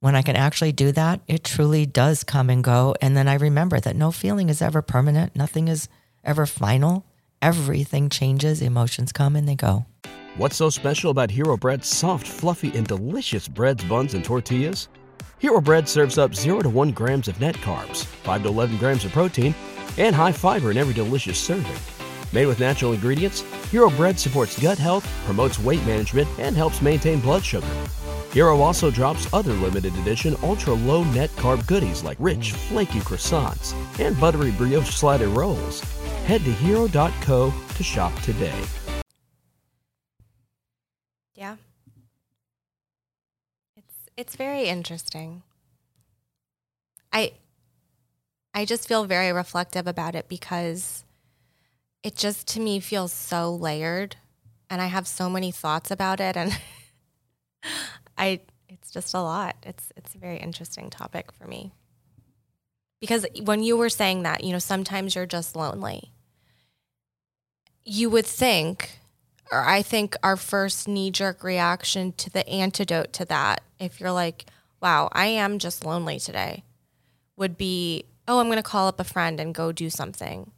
[0.05, 2.93] When I can actually do that, it truly does come and go.
[3.01, 5.89] And then I remember that no feeling is ever permanent, nothing is
[6.23, 7.03] ever final.
[7.41, 9.87] Everything changes, emotions come and they go.
[10.37, 14.89] What's so special about Hero Bread's soft, fluffy, and delicious breads, buns, and tortillas?
[15.39, 19.05] Hero Bread serves up 0 to 1 grams of net carbs, 5 to 11 grams
[19.05, 19.55] of protein,
[19.97, 21.81] and high fiber in every delicious serving.
[22.31, 23.41] Made with natural ingredients,
[23.71, 27.65] Hero Bread supports gut health, promotes weight management, and helps maintain blood sugar.
[28.35, 33.73] Hero also drops other limited edition ultra low net carb goodies like rich, flaky croissants
[33.97, 35.79] and buttery brioche slider rolls.
[36.25, 38.61] Head to hero.co to shop today.
[41.33, 41.55] Yeah.
[44.17, 45.43] It's very interesting.
[47.13, 47.31] I
[48.53, 51.05] I just feel very reflective about it because
[52.03, 54.17] it just to me feels so layered
[54.69, 56.59] and I have so many thoughts about it and
[58.17, 59.55] I it's just a lot.
[59.63, 61.71] It's it's a very interesting topic for me.
[63.01, 66.11] Because when you were saying that, you know, sometimes you're just lonely.
[67.83, 68.99] You would think
[69.51, 74.11] or I think our first knee jerk reaction to the antidote to that, if you're
[74.11, 74.45] like,
[74.81, 76.63] wow, I am just lonely today,
[77.37, 80.51] would be, oh, I'm going to call up a friend and go do something.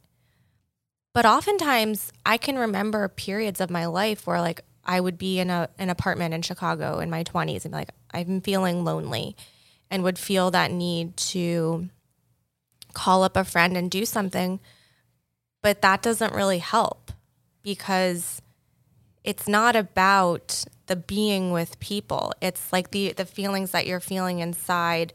[1.14, 5.50] But oftentimes I can remember periods of my life where like I would be in
[5.50, 9.36] a, an apartment in Chicago in my 20s and be like, I'm feeling lonely
[9.90, 11.90] and would feel that need to
[12.94, 14.60] call up a friend and do something.
[15.62, 17.12] But that doesn't really help
[17.62, 18.40] because
[19.24, 22.32] it's not about the being with people.
[22.40, 25.12] It's like the the feelings that you're feeling inside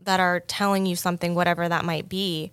[0.00, 2.52] that are telling you something, whatever that might be.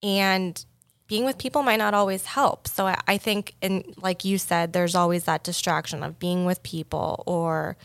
[0.00, 0.64] And
[1.08, 2.68] being with people might not always help.
[2.68, 6.62] So I, I think, and like you said, there's always that distraction of being with
[6.62, 7.76] people or,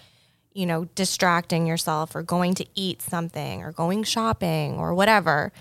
[0.53, 5.53] you know, distracting yourself or going to eat something or going shopping or whatever.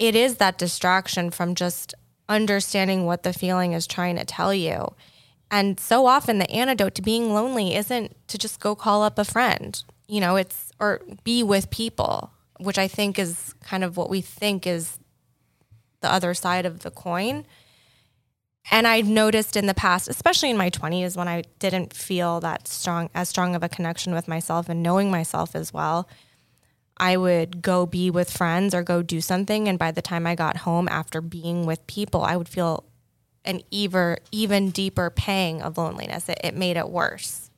[0.00, 1.94] It is that distraction from just
[2.28, 4.94] understanding what the feeling is trying to tell you.
[5.50, 9.24] And so often the antidote to being lonely isn't to just go call up a
[9.24, 14.10] friend, you know, it's or be with people, which I think is kind of what
[14.10, 14.98] we think is
[16.04, 17.46] the other side of the coin.
[18.70, 22.68] And I've noticed in the past, especially in my 20s when I didn't feel that
[22.68, 26.06] strong as strong of a connection with myself and knowing myself as well,
[26.98, 30.34] I would go be with friends or go do something and by the time I
[30.34, 32.84] got home after being with people, I would feel
[33.46, 36.28] an even even deeper pang of loneliness.
[36.28, 37.50] It, it made it worse.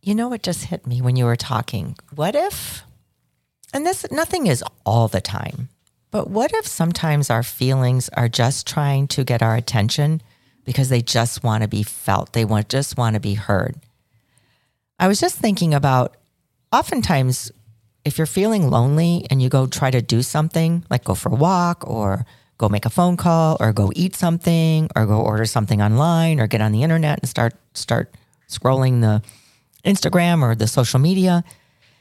[0.00, 1.96] You know what just hit me when you were talking?
[2.14, 2.82] What if,
[3.72, 5.68] and this nothing is all the time,
[6.10, 10.22] but what if sometimes our feelings are just trying to get our attention
[10.64, 13.76] because they just want to be felt, they want just want to be heard.
[14.98, 16.16] I was just thinking about
[16.72, 17.52] oftentimes
[18.04, 21.36] if you're feeling lonely and you go try to do something like go for a
[21.36, 22.26] walk or
[22.56, 26.46] go make a phone call or go eat something or go order something online or
[26.46, 28.12] get on the internet and start start
[28.48, 29.22] scrolling the
[29.84, 31.44] Instagram or the social media.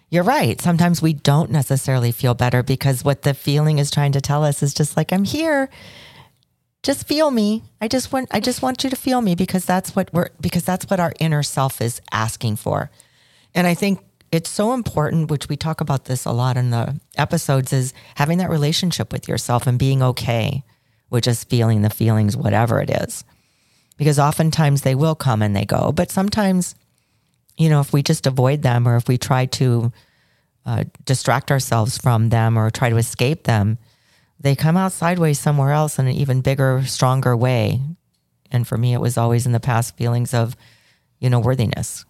[0.10, 0.60] You're right.
[0.62, 4.64] Sometimes we don't necessarily feel better because what the feeling is trying to tell us
[4.64, 5.70] is just like I'm here.
[6.82, 7.64] Just feel me.
[7.82, 10.64] I just want I just want you to feel me because that's what we're because
[10.64, 12.90] that's what our inner self is asking for.
[13.54, 14.00] And I think
[14.32, 18.38] it's so important, which we talk about this a lot in the episodes, is having
[18.38, 20.64] that relationship with yourself and being okay
[21.10, 23.24] with just feeling the feelings, whatever it is.
[23.98, 25.92] Because oftentimes they will come and they go.
[25.92, 26.76] But sometimes,
[27.58, 29.92] you know, if we just avoid them or if we try to
[30.66, 33.78] uh, distract ourselves from them or try to escape them,
[34.40, 37.82] they come out sideways somewhere else in an even bigger, stronger way.
[38.52, 40.56] And for me, it was always in the past feelings of,
[41.20, 42.06] you know, worthiness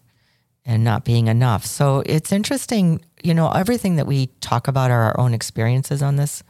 [0.65, 1.65] and not being enough.
[1.65, 6.17] So it's interesting, you know, everything that we talk about are our own experiences on
[6.17, 6.43] this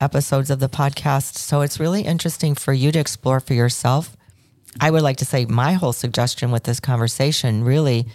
[0.00, 1.36] episodes of the podcast.
[1.36, 4.16] So it's really interesting for you to explore for yourself.
[4.80, 8.06] I would like to say my whole suggestion with this conversation really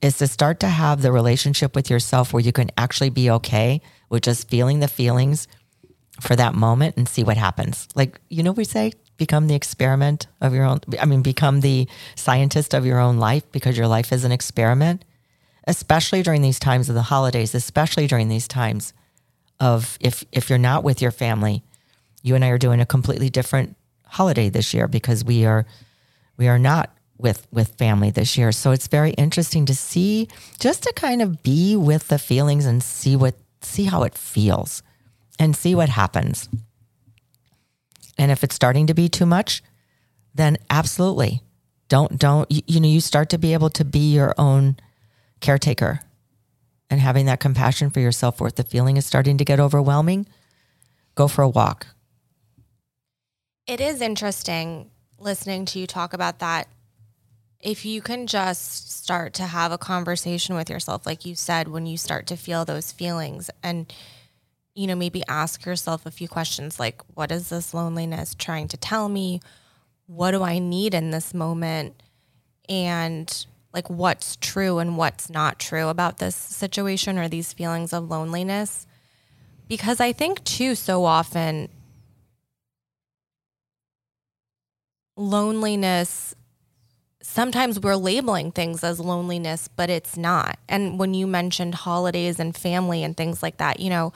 [0.00, 3.80] is to start to have the relationship with yourself where you can actually be okay
[4.10, 5.48] with just feeling the feelings
[6.20, 7.88] for that moment and see what happens.
[7.94, 11.88] Like, you know, we say become the experiment of your own, I mean, become the
[12.14, 15.04] scientist of your own life because your life is an experiment,
[15.66, 18.92] especially during these times of the holidays, especially during these times
[19.60, 21.62] of if, if you're not with your family,
[22.22, 25.66] you and I are doing a completely different holiday this year because we are,
[26.36, 28.52] we are not with with family this year.
[28.52, 32.82] So it's very interesting to see just to kind of be with the feelings and
[32.82, 34.82] see what see how it feels
[35.38, 36.48] and see what happens.
[38.18, 39.62] And if it's starting to be too much,
[40.34, 41.42] then absolutely
[41.88, 44.76] don't, don't, you, you know, you start to be able to be your own
[45.40, 46.00] caretaker
[46.90, 50.26] and having that compassion for yourself where the feeling is starting to get overwhelming,
[51.14, 51.86] go for a walk.
[53.66, 54.90] It is interesting
[55.24, 56.68] listening to you talk about that.
[57.60, 61.86] If you can just start to have a conversation with yourself, like you said, when
[61.86, 63.92] you start to feel those feelings and
[64.74, 68.76] you know, maybe ask yourself a few questions like, what is this loneliness trying to
[68.76, 69.40] tell me?
[70.06, 71.94] What do I need in this moment?
[72.68, 78.10] And like, what's true and what's not true about this situation or these feelings of
[78.10, 78.86] loneliness?
[79.68, 81.68] Because I think, too, so often
[85.16, 86.34] loneliness
[87.24, 90.58] sometimes we're labeling things as loneliness, but it's not.
[90.68, 94.12] And when you mentioned holidays and family and things like that, you know,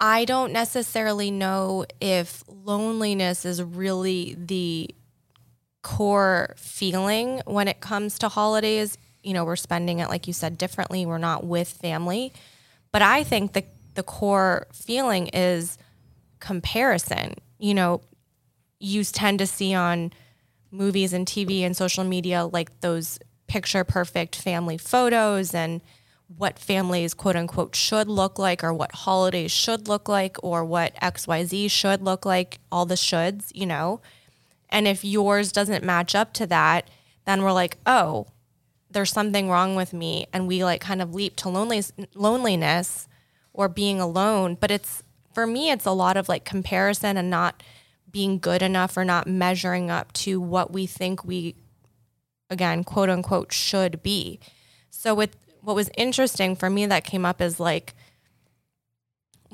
[0.00, 4.94] I don't necessarily know if loneliness is really the
[5.82, 8.96] core feeling when it comes to holidays.
[9.22, 11.04] You know, we're spending it, like you said, differently.
[11.04, 12.32] We're not with family.
[12.92, 15.76] But I think the, the core feeling is
[16.38, 17.34] comparison.
[17.58, 18.00] You know,
[18.80, 20.12] you tend to see on
[20.72, 25.80] movies and TV and social media like those picture perfect family photos and
[26.36, 30.94] what families quote unquote should look like or what holidays should look like or what
[30.96, 34.00] XYZ should look like, all the shoulds, you know.
[34.68, 36.88] And if yours doesn't match up to that,
[37.26, 38.28] then we're like, "Oh,
[38.88, 43.08] there's something wrong with me." And we like kind of leap to loneliness loneliness
[43.52, 45.02] or being alone, but it's
[45.34, 47.62] for me it's a lot of like comparison and not
[48.10, 51.54] being good enough or not measuring up to what we think we
[52.50, 54.40] again, quote unquote should be.
[54.90, 57.94] So with what was interesting for me that came up is like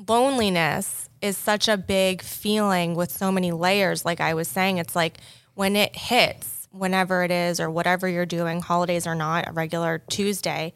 [0.07, 4.05] loneliness is such a big feeling with so many layers.
[4.05, 5.17] Like I was saying, it's like
[5.55, 9.99] when it hits, whenever it is, or whatever you're doing, holidays or not, a regular
[10.09, 10.73] Tuesday,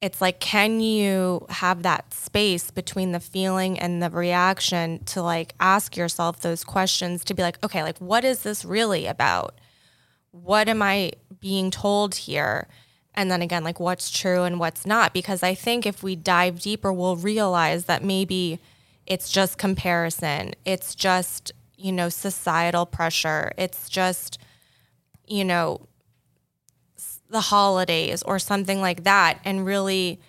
[0.00, 5.54] it's like, can you have that space between the feeling and the reaction to like
[5.60, 9.58] ask yourself those questions to be like, okay, like, what is this really about?
[10.30, 12.68] What am I being told here?
[13.14, 16.60] and then again like what's true and what's not because i think if we dive
[16.60, 18.58] deeper we'll realize that maybe
[19.06, 24.38] it's just comparison it's just you know societal pressure it's just
[25.26, 25.80] you know
[27.30, 30.20] the holidays or something like that and really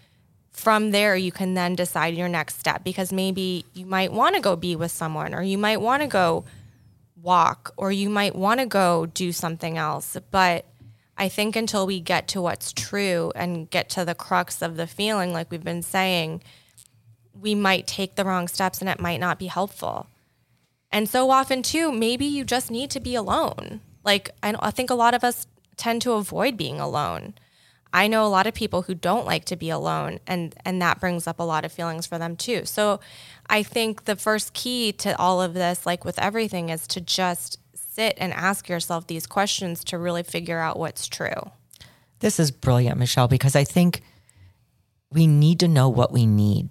[0.51, 4.41] from there you can then decide your next step because maybe you might want to
[4.41, 6.45] go be with someone or you might want to go
[7.21, 10.65] walk or you might want to go do something else but
[11.21, 14.87] I think until we get to what's true and get to the crux of the
[14.87, 16.41] feeling, like we've been saying,
[17.39, 20.07] we might take the wrong steps and it might not be helpful.
[20.91, 23.81] And so often, too, maybe you just need to be alone.
[24.03, 25.45] Like, I, think a lot of us
[25.81, 27.33] tend to avoid being alone.
[27.91, 30.99] I know a lot of people who don't like to be alone, and, and that
[30.99, 32.65] brings up a lot of feelings for them, too.
[32.65, 32.99] So
[33.49, 37.57] I think the first key to all of this, like with everything, is to just
[37.73, 41.51] sit and ask yourself these questions to really figure out what's true.
[42.19, 44.03] This is brilliant, Michelle, because I think
[45.11, 46.69] we need to know what we need.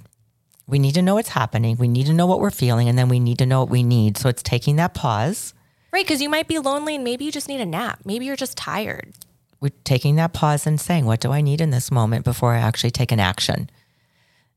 [0.68, 1.76] We need to know what's happening.
[1.76, 3.82] We need to know what we're feeling, and then we need to know what we
[3.82, 4.16] need.
[4.16, 5.52] So it's taking that pause.
[5.93, 6.05] Right.
[6.05, 8.01] Because you might be lonely and maybe you just need a nap.
[8.05, 9.12] Maybe you're just tired.
[9.61, 12.59] We're taking that pause and saying, what do I need in this moment before I
[12.59, 13.68] actually take an action?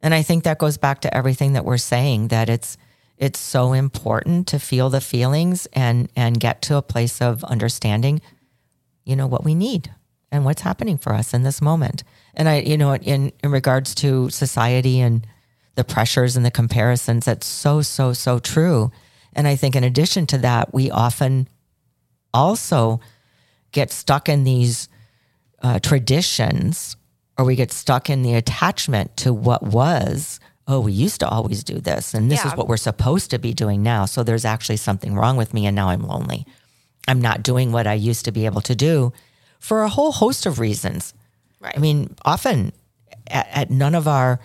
[0.02, 2.78] And I think that goes back to everything that we're saying that it's,
[3.18, 8.22] it's so important to feel the feelings and and get to a place of understanding
[9.06, 9.94] you know what we need
[10.32, 12.04] and what's happening for us in this moment
[12.34, 15.28] and i you know in in regards to society and
[15.76, 17.26] the pressures and the comparisons.
[17.26, 18.92] That's so, so, so true.
[19.36, 21.48] And I think in addition to that, we often
[22.34, 23.00] also
[23.72, 24.90] get stuck in these
[25.62, 26.96] uh, traditions
[27.38, 30.40] or we get stuck in the attachment to what was.
[30.68, 33.54] Oh, we used to always do this, and this is what we're supposed to be
[33.54, 34.06] doing now.
[34.06, 36.46] So there's actually something wrong with me, and now I'm lonely.
[37.06, 39.12] I'm not doing what I used to be able to do
[39.60, 41.14] for a whole host of reasons.
[41.60, 41.74] Right.
[41.76, 42.72] I mean, often
[43.28, 44.40] at, at none of our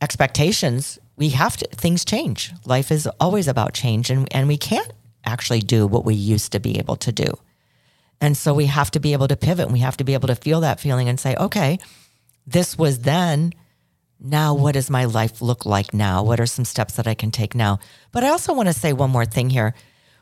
[0.00, 2.52] expectations, we have to, things change.
[2.64, 4.90] Life is always about change, and, and we can't
[5.24, 7.26] actually do what we used to be able to do.
[8.20, 10.28] And so we have to be able to pivot and we have to be able
[10.28, 11.78] to feel that feeling and say, okay,
[12.46, 13.52] this was then.
[14.20, 16.24] Now, what does my life look like now?
[16.24, 17.78] What are some steps that I can take now?
[18.10, 19.74] But I also want to say one more thing here.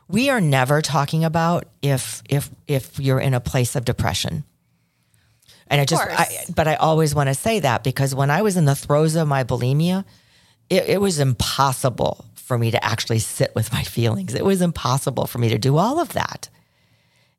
[0.07, 4.43] We are never talking about if if if you're in a place of depression.
[5.69, 8.55] And I just, I, but I always want to say that because when I was
[8.55, 10.05] in the throes of my bulimia,
[10.69, 14.33] it, it was impossible for me to actually sit with my feelings.
[14.33, 16.49] It was impossible for me to do all of that.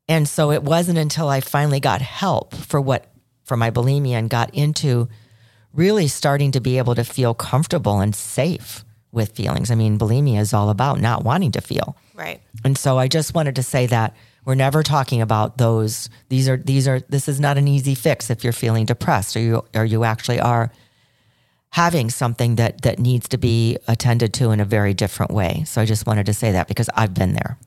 [0.08, 3.10] And so it wasn't until I finally got help for what
[3.44, 5.08] for my bulimia and got into
[5.72, 9.70] really starting to be able to feel comfortable and safe with feelings.
[9.70, 11.96] I mean, bulimia is all about not wanting to feel.
[12.14, 12.40] right.
[12.64, 14.14] And so I just wanted to say that
[14.44, 18.30] we're never talking about those these are these are this is not an easy fix
[18.30, 20.72] if you're feeling depressed or you or you actually are
[21.70, 25.64] having something that that needs to be attended to in a very different way.
[25.66, 27.58] So I just wanted to say that because I've been there.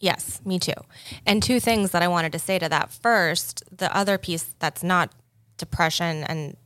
[0.00, 0.72] Yes, me too.
[1.26, 2.90] And two things that I wanted to say to that.
[2.90, 5.12] First, the other piece that's not
[5.58, 6.56] depression and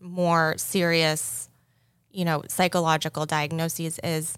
[0.00, 1.48] more serious,
[2.10, 4.36] you know, psychological diagnoses is,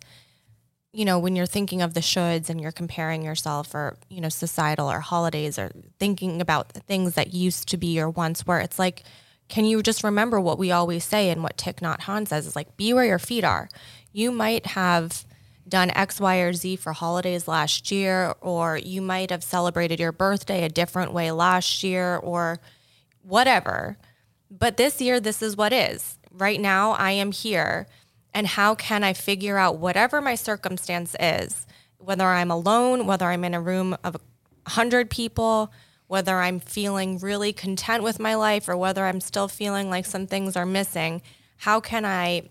[0.93, 4.29] you know, when you're thinking of the shoulds and you're comparing yourself or, you know,
[4.29, 8.79] societal or holidays or thinking about things that used to be your once were, it's
[8.79, 9.03] like,
[9.49, 12.57] can you just remember what we always say and what Thich Nhat Hanh says is
[12.57, 13.69] like, be where your feet are.
[14.13, 15.25] You might have
[15.69, 20.13] done X, Y, or Z for holidays last year, or you might have celebrated your
[20.13, 22.61] birthday a different way last year, or
[23.23, 23.97] whatever.
[24.51, 26.19] But this year, this is what is.
[26.31, 27.89] Right now, I am here.
[28.33, 31.67] And how can I figure out whatever my circumstance is,
[31.99, 34.15] whether I'm alone, whether I'm in a room of
[34.65, 35.73] 100 people,
[36.07, 40.27] whether I'm feeling really content with my life, or whether I'm still feeling like some
[40.27, 41.23] things are missing?
[41.59, 42.51] How can I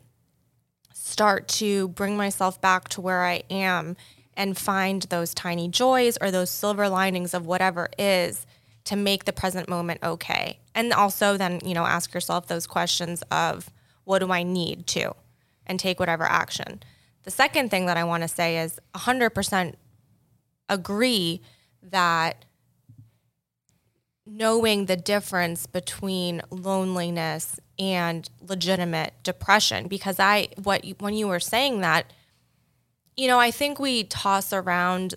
[0.93, 3.95] start to bring myself back to where I am
[4.36, 8.45] and find those tiny joys or those silver linings of whatever is
[8.86, 10.60] to make the present moment okay.
[10.74, 13.70] And also then, you know, ask yourself those questions of
[14.03, 15.16] what do I need to
[15.66, 16.82] and take whatever action.
[17.24, 19.74] The second thing that I want to say is 100%
[20.70, 21.41] agree
[21.82, 22.45] that
[24.26, 29.88] knowing the difference between loneliness and legitimate depression.
[29.88, 32.11] Because i what when you were saying that
[33.15, 35.15] you know i think we toss around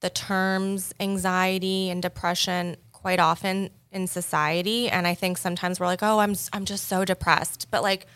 [0.00, 4.88] the terms anxiety and depression quite often in society.
[4.88, 7.68] And i think sometimes we're like oh i'm I'm just so depressed.
[7.70, 8.06] But like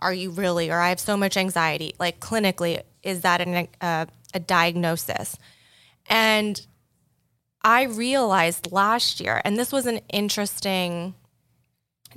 [0.00, 0.70] are you really?
[0.70, 1.94] Or i have so much anxiety.
[2.00, 5.36] Like clinically is that an, a diagnosis?
[6.06, 6.64] And
[7.64, 11.14] I realized last year, and this was an interesting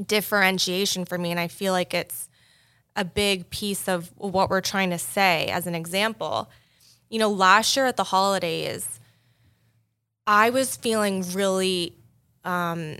[0.04, 2.28] differentiation for me, and I feel like it's
[2.96, 6.50] a big piece of what we're trying to say as an example.
[7.10, 9.00] You know, last year at the holidays,
[10.26, 11.96] I was feeling really
[12.44, 12.98] um,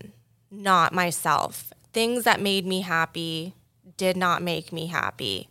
[0.52, 1.74] not myself.
[1.94, 3.54] Things that made me happy
[3.98, 5.48] did not make me happy.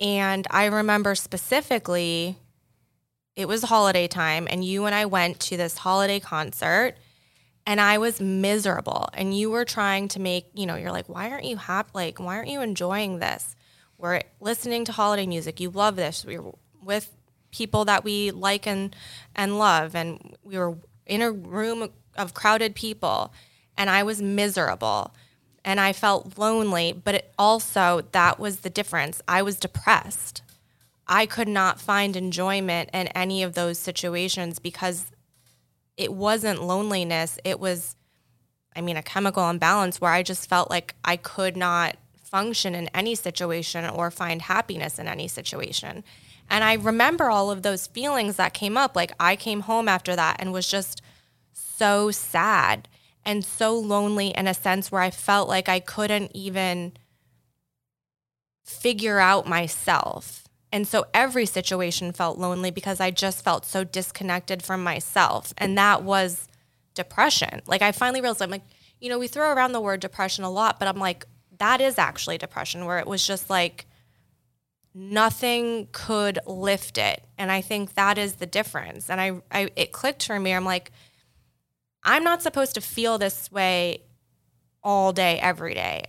[0.00, 2.36] And I remember specifically
[3.36, 6.96] it was holiday time and you and I went to this holiday concert
[7.66, 11.30] and I was miserable and you were trying to make, you know, you're like, why
[11.30, 11.90] aren't you happy?
[11.94, 13.56] Like, why aren't you enjoying this?
[13.96, 15.60] We're listening to holiday music.
[15.60, 16.24] You love this.
[16.24, 17.14] We were with
[17.52, 18.96] people that we like and
[19.36, 20.76] and love and we were
[21.06, 23.32] in a room of crowded people
[23.76, 25.14] and I was miserable
[25.64, 29.22] and I felt lonely, but it also that was the difference.
[29.28, 30.42] I was depressed.
[31.06, 35.10] I could not find enjoyment in any of those situations because
[35.96, 37.38] it wasn't loneliness.
[37.44, 37.96] It was,
[38.74, 42.88] I mean, a chemical imbalance where I just felt like I could not function in
[42.94, 46.02] any situation or find happiness in any situation.
[46.48, 48.96] And I remember all of those feelings that came up.
[48.96, 51.02] Like I came home after that and was just
[51.52, 52.88] so sad
[53.24, 56.92] and so lonely in a sense where I felt like I couldn't even
[58.64, 60.48] figure out myself.
[60.72, 65.52] And so every situation felt lonely because I just felt so disconnected from myself.
[65.58, 66.48] And that was
[66.94, 67.60] depression.
[67.66, 68.64] Like I finally realized I'm like,
[68.98, 71.26] you know, we throw around the word depression a lot, but I'm like,
[71.58, 73.86] that is actually depression, where it was just like
[74.94, 77.22] nothing could lift it.
[77.38, 79.10] And I think that is the difference.
[79.10, 80.52] And I, I it clicked for me.
[80.52, 80.90] I'm like,
[82.02, 84.02] I'm not supposed to feel this way
[84.82, 86.04] all day, every day.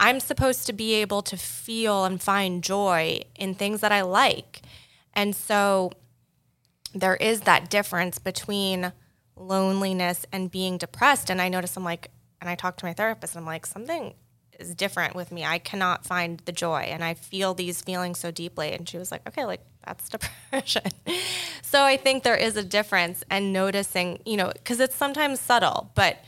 [0.00, 4.62] I'm supposed to be able to feel and find joy in things that I like.
[5.12, 5.90] And so
[6.94, 8.92] there is that difference between
[9.36, 11.30] loneliness and being depressed.
[11.30, 14.14] And I notice I'm like, and I talk to my therapist, and I'm like, something
[14.58, 15.44] is different with me.
[15.44, 18.72] I cannot find the joy and I feel these feelings so deeply.
[18.72, 20.08] And she was like, okay, like that's
[20.50, 20.90] depression.
[21.62, 25.90] so I think there is a difference and noticing, you know, because it's sometimes subtle,
[25.94, 26.18] but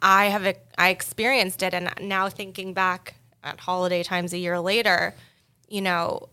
[0.00, 1.74] I have, I experienced it.
[1.74, 5.14] And now thinking back at holiday times a year later,
[5.68, 6.28] you know,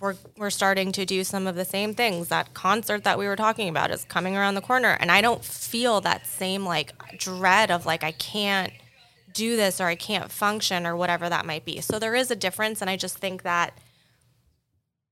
[0.00, 2.28] we're we're starting to do some of the same things.
[2.28, 5.44] That concert that we were talking about is coming around the corner, and I don't
[5.44, 8.72] feel that same like dread of like I can't
[9.32, 11.80] do this or I can't function or whatever that might be.
[11.80, 13.78] So there is a difference, and I just think that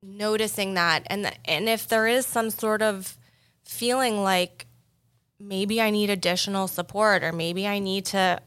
[0.03, 3.17] noticing that and and if there is some sort of
[3.65, 4.67] feeling like
[5.43, 8.41] maybe I need additional support or maybe I need to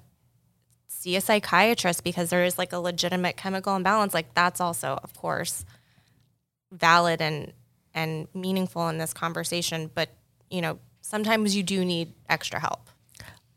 [0.88, 5.14] see a psychiatrist because there is like a legitimate chemical imbalance like that's also of
[5.14, 5.66] course
[6.72, 7.54] valid and
[7.94, 9.90] and meaningful in this conversation.
[9.94, 10.10] But
[10.50, 12.90] you know sometimes you do need extra help.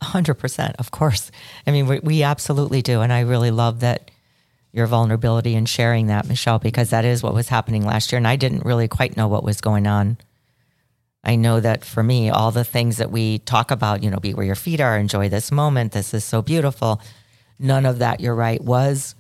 [0.02, 1.30] 100% of course.
[1.66, 3.00] I mean we, we absolutely do.
[3.00, 4.10] And i really love that
[4.72, 8.18] your vulnerability and sharing that michelle because that is what was happening last year.
[8.18, 10.18] And i didn't really quite know what was going on
[11.24, 14.34] i know that for me all the things that we talk about you know be
[14.34, 17.00] where your feet are enjoy this moment this is so beautiful
[17.58, 19.14] none of that you're right was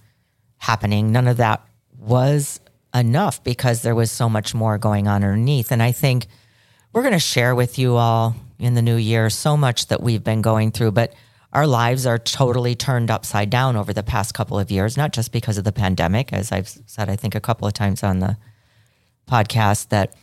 [0.58, 1.62] happening none of that
[1.98, 2.60] was
[2.94, 5.70] enough because there was so much more going on underneath.
[5.70, 6.26] And I think
[6.92, 10.24] we're going to share with you all in the new year so much that we've
[10.24, 11.14] been going through, but
[11.52, 15.32] our lives are totally turned upside down over the past couple of years, not just
[15.32, 18.36] because of the pandemic, as I've said, I think a couple of times on the
[19.26, 20.14] podcast that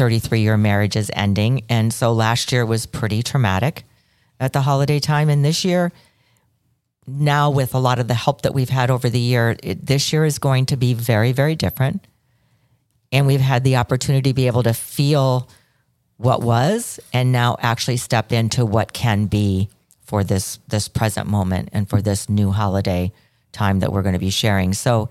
[0.00, 1.62] 33 year marriage is ending.
[1.68, 3.84] And so last year was pretty traumatic
[4.40, 5.28] at the holiday time.
[5.28, 5.92] And this year,
[7.06, 10.10] now with a lot of the help that we've had over the year, it, this
[10.10, 12.06] year is going to be very, very different.
[13.12, 15.50] And we've had the opportunity to be able to feel
[16.16, 19.68] what was and now actually step into what can be
[20.02, 23.12] for this this present moment and for this new holiday
[23.52, 24.72] time that we're going to be sharing.
[24.72, 25.10] So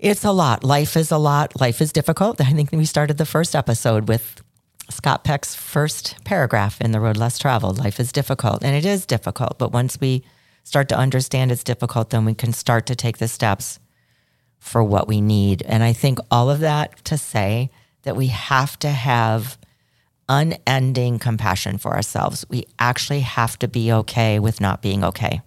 [0.00, 0.64] it's a lot.
[0.64, 1.60] Life is a lot.
[1.60, 2.40] Life is difficult.
[2.40, 4.42] I think we started the first episode with
[4.88, 7.78] Scott Peck's first paragraph in The Road Less Traveled.
[7.78, 8.64] Life is difficult.
[8.64, 9.58] And it is difficult.
[9.58, 10.24] But once we
[10.64, 13.78] start to understand it's difficult, then we can start to take the steps
[14.58, 15.62] for what we need.
[15.62, 17.70] And I think all of that to say
[18.02, 19.58] that we have to have
[20.30, 22.46] unending compassion for ourselves.
[22.48, 25.42] We actually have to be okay with not being okay.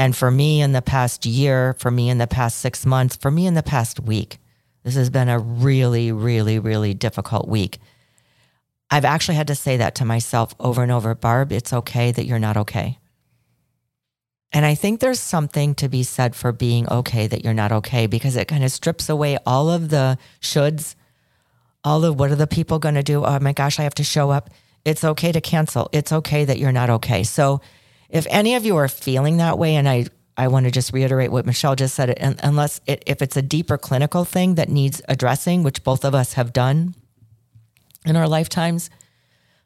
[0.00, 3.30] And for me in the past year, for me in the past six months, for
[3.30, 4.38] me in the past week,
[4.82, 7.76] this has been a really, really, really difficult week.
[8.90, 12.24] I've actually had to say that to myself over and over Barb, it's okay that
[12.24, 12.98] you're not okay.
[14.52, 18.06] And I think there's something to be said for being okay that you're not okay
[18.06, 20.94] because it kind of strips away all of the shoulds,
[21.84, 23.22] all of what are the people going to do?
[23.22, 24.48] Oh my gosh, I have to show up.
[24.82, 25.90] It's okay to cancel.
[25.92, 27.22] It's okay that you're not okay.
[27.22, 27.60] So
[28.10, 30.06] if any of you are feeling that way, and I,
[30.36, 33.78] I want to just reiterate what Michelle just said, unless it, if it's a deeper
[33.78, 36.94] clinical thing that needs addressing, which both of us have done
[38.04, 38.90] in our lifetimes,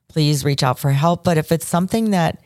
[0.09, 1.25] please reach out for help.
[1.25, 2.41] But if it's something that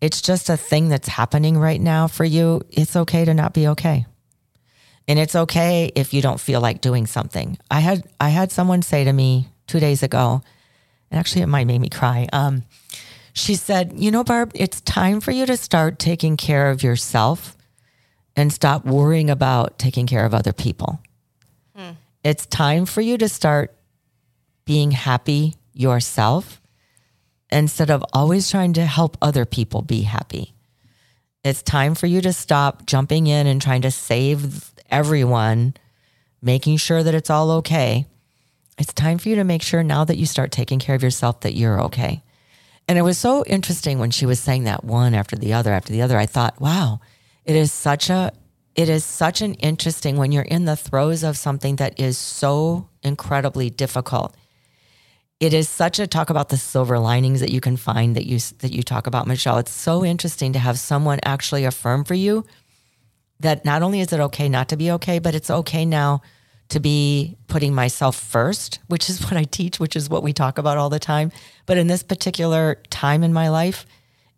[0.00, 3.68] it's just a thing that's happening right now for you, it's okay to not be
[3.68, 4.06] okay.
[5.06, 7.58] And it's okay if you don't feel like doing something.
[7.70, 10.42] I had I had someone say to me 2 days ago,
[11.10, 12.28] and actually it might make me cry.
[12.32, 12.64] Um,
[13.38, 17.56] she said, "You know, Barb, it's time for you to start taking care of yourself
[18.38, 21.00] and stop worrying about taking care of other people.
[21.74, 21.94] Hmm.
[22.22, 23.76] It's time for you to start
[24.64, 26.60] being happy yourself
[27.50, 30.54] instead of always trying to help other people be happy.
[31.42, 35.74] It's time for you to stop jumping in and trying to save everyone,
[36.40, 38.06] making sure that it's all okay.
[38.78, 41.40] It's time for you to make sure now that you start taking care of yourself
[41.40, 42.22] that you're okay.
[42.88, 45.92] And it was so interesting when she was saying that one after the other after
[45.92, 46.18] the other.
[46.18, 47.00] I thought, wow,
[47.44, 48.32] it is such a
[48.74, 52.88] it is such an interesting when you're in the throes of something that is so
[53.02, 54.36] incredibly difficult
[55.40, 58.38] it is such a talk about the silver linings that you can find that you
[58.58, 62.44] that you talk about Michelle it's so interesting to have someone actually affirm for you
[63.40, 66.20] that not only is it okay not to be okay but it's okay now
[66.68, 70.58] to be putting myself first which is what I teach which is what we talk
[70.58, 71.32] about all the time
[71.66, 73.86] but in this particular time in my life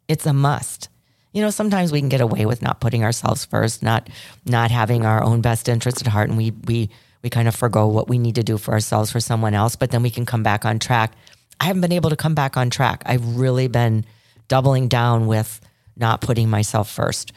[0.09, 0.89] it's a must
[1.33, 4.09] You know, sometimes we can get away with not putting ourselves first, not
[4.45, 6.91] not having our own best interest at heart, and we we
[7.22, 9.76] we kind of forego what we need to do for ourselves for someone else.
[9.76, 11.12] But then we can come back on track.
[11.61, 13.03] I haven't been able to come back on track.
[13.07, 14.05] I've really been
[14.49, 15.61] doubling down with
[15.97, 17.33] not putting myself first.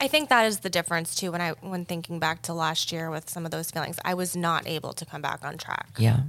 [0.00, 1.32] I think that is the difference too.
[1.32, 4.36] When I when thinking back to last year with some of those feelings, I was
[4.36, 5.90] not able to come back on track.
[5.98, 6.20] Yeah.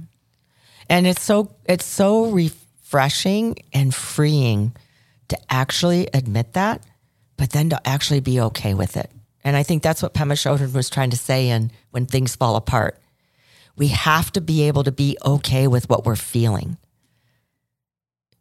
[0.88, 4.74] And it's so it's so refreshing and freeing
[5.28, 6.82] to actually admit that,
[7.36, 9.10] but then to actually be okay with it.
[9.44, 12.56] And I think that's what Pema Chodron was trying to say in when things fall
[12.56, 12.98] apart.
[13.76, 16.76] We have to be able to be okay with what we're feeling.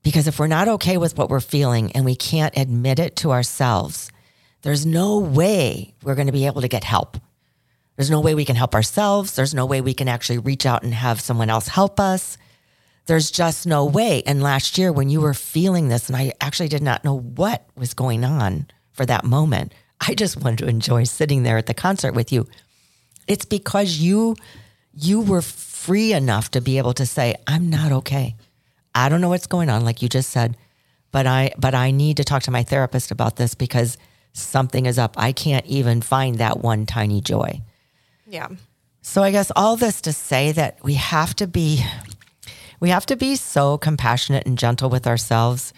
[0.01, 3.32] Because if we're not okay with what we're feeling and we can't admit it to
[3.32, 4.11] ourselves,
[4.62, 7.18] there's no way we're going to be able to get help.
[7.95, 9.36] There's no way we can help ourselves.
[9.36, 12.38] There's no way we can actually reach out and have someone else help us.
[13.07, 14.24] There's just no way.
[14.26, 17.68] And last year, when you were feeling this, and I actually did not know what
[17.76, 21.74] was going on for that moment, I just wanted to enjoy sitting there at the
[21.74, 22.47] concert with you.
[23.28, 24.36] It's because you
[24.93, 28.36] you were free enough to be able to say, "I'm not okay.
[28.95, 30.57] I don't know what's going on," like you just said,
[31.12, 33.97] but I but I need to talk to my therapist about this because
[34.41, 35.15] something is up.
[35.17, 37.61] I can't even find that one tiny joy.
[38.27, 38.49] Yeah.
[39.01, 41.83] So I guess all this to say that we have to be
[42.79, 45.73] we have to be so compassionate and gentle with ourselves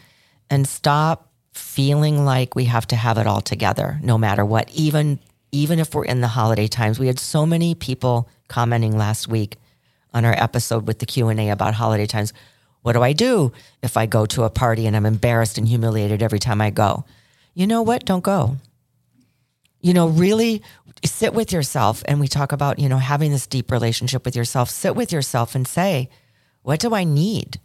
[0.49, 5.19] and stop feeling like we have to have it all together no matter what even
[5.51, 6.99] even if we're in the holiday times.
[6.99, 9.57] We had so many people commenting last week
[10.13, 12.33] on our episode with the Q&A about holiday times.
[12.81, 13.51] What do I do
[13.83, 17.05] if I go to a party and I'm embarrassed and humiliated every time I go?
[17.53, 18.05] You know what?
[18.05, 18.57] Don't go
[19.81, 20.61] you know, really
[21.03, 22.03] sit with yourself.
[22.05, 24.69] And we talk about, you know, having this deep relationship with yourself.
[24.69, 26.09] Sit with yourself and say,
[26.61, 27.59] what do I need?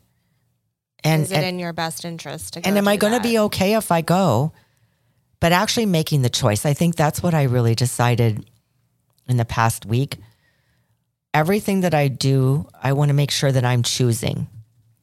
[1.04, 2.56] And is it and, in your best interest?
[2.56, 4.52] and am I going to be okay if I go?
[5.38, 6.64] But actually making the choice.
[6.64, 8.48] I think that's what I really decided
[9.28, 10.16] in the past week.
[11.34, 14.48] Everything that I do, I want to make sure that I'm choosing,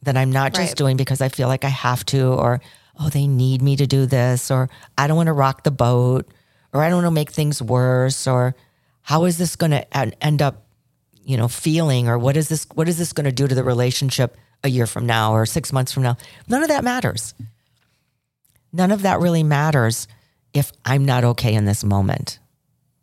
[0.01, 0.75] that I'm not just right.
[0.75, 2.59] doing because I feel like I have to, or,
[2.99, 6.31] oh, they need me to do this, or I don't want to rock the boat
[6.73, 8.55] or I don't want to make things worse, or
[9.03, 10.65] how is this going to end up,
[11.23, 13.63] you know, feeling, or what is this, what is this going to do to the
[13.63, 16.17] relationship a year from now or six months from now?
[16.47, 17.35] None of that matters.
[18.71, 20.07] None of that really matters
[20.53, 22.39] if I'm not okay in this moment.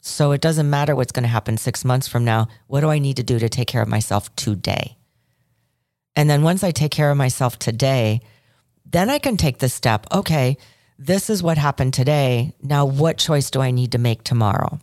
[0.01, 2.49] So it doesn't matter what's going to happen six months from now.
[2.67, 4.97] What do I need to do to take care of myself today?
[6.17, 8.21] And then once I take care of myself today,
[8.91, 10.07] then I can take the step.
[10.13, 10.57] Okay,
[10.99, 12.53] this is what happened today.
[12.63, 14.81] Now, what choice do I need to make tomorrow?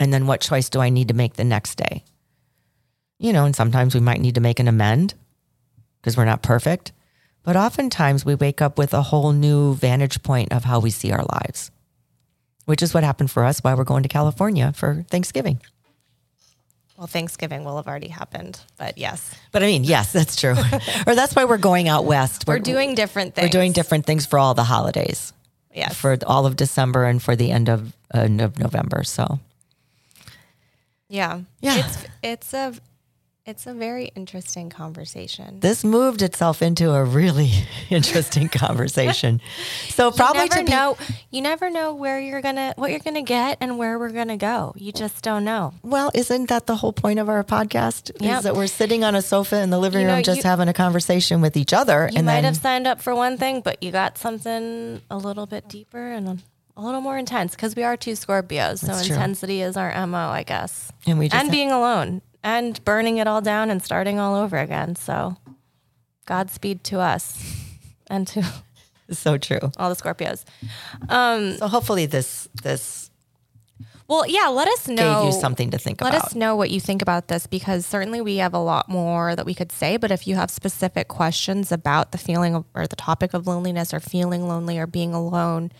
[0.00, 2.04] And then what choice do I need to make the next day?
[3.18, 5.14] You know, and sometimes we might need to make an amend
[6.00, 6.92] because we're not perfect.
[7.42, 11.12] But oftentimes we wake up with a whole new vantage point of how we see
[11.12, 11.70] our lives,
[12.66, 15.60] which is what happened for us while we're going to California for Thanksgiving.
[16.98, 19.32] Well, Thanksgiving will have already happened, but yes.
[19.52, 20.56] But I mean, yes, that's true.
[21.06, 22.44] or that's why we're going out west.
[22.48, 23.44] We're, we're, doing different things.
[23.46, 25.32] We're doing different things for all the holidays.
[25.72, 25.96] Yes.
[25.96, 29.04] For all of December and for the end of, uh, of November.
[29.04, 29.38] So,
[31.08, 31.42] yeah.
[31.60, 31.86] Yeah.
[31.86, 32.74] It's, it's a
[33.48, 35.60] it's a very interesting conversation.
[35.60, 37.50] This moved itself into a really
[37.90, 39.40] interesting conversation.
[39.88, 40.96] So probably you never to be, know
[41.30, 44.72] you never know where you're gonna what you're gonna get and where we're gonna go.
[44.76, 45.72] You just don't know.
[45.82, 48.12] Well, isn't that the whole point of our podcast?
[48.20, 48.38] Yep.
[48.38, 50.48] Is that we're sitting on a sofa in the living you know, room just you,
[50.48, 52.08] having a conversation with each other.
[52.12, 55.16] You and might then, have signed up for one thing, but you got something a
[55.16, 56.38] little bit deeper and a,
[56.76, 58.78] a little more intense because we are two Scorpios.
[58.86, 60.92] So intensity is our mo, I guess.
[61.06, 64.34] And we just and have, being alone and burning it all down and starting all
[64.34, 64.96] over again.
[64.96, 65.36] So,
[66.26, 67.42] Godspeed to us
[68.08, 68.44] and to
[69.10, 70.44] so true all the Scorpios.
[71.08, 73.08] Um, so hopefully this this
[74.08, 75.22] well, yeah, let us know.
[75.22, 76.22] Gave you something to think let about.
[76.22, 79.36] Let us know what you think about this because certainly we have a lot more
[79.36, 79.98] that we could say.
[79.98, 83.92] But if you have specific questions about the feeling of, or the topic of loneliness
[83.92, 85.70] or feeling lonely or being alone,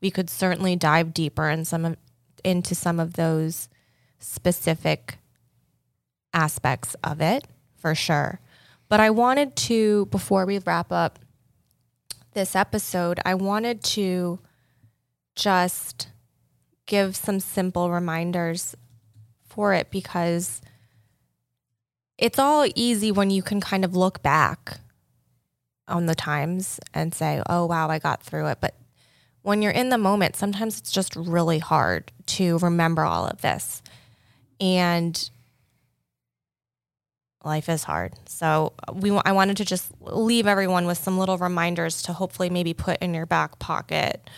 [0.00, 1.96] we could certainly dive deeper in some of,
[2.42, 3.68] into some of those
[4.18, 5.18] specific
[6.36, 8.40] aspects of it for sure.
[8.88, 11.18] But I wanted to, before we wrap up
[12.34, 14.38] this episode, I wanted to
[15.34, 16.08] just
[16.84, 18.76] give some simple reminders
[19.48, 20.60] for it because
[22.18, 24.78] it's all easy when you can kind of look back
[25.88, 28.58] on the times and say, oh, wow, I got through it.
[28.60, 28.74] But
[29.42, 33.82] when you're in the moment, sometimes it's just really hard to remember all of this.
[34.60, 35.30] And
[37.46, 38.12] life is hard.
[38.28, 42.74] So we I wanted to just leave everyone with some little reminders to hopefully maybe
[42.74, 44.28] put in your back pocket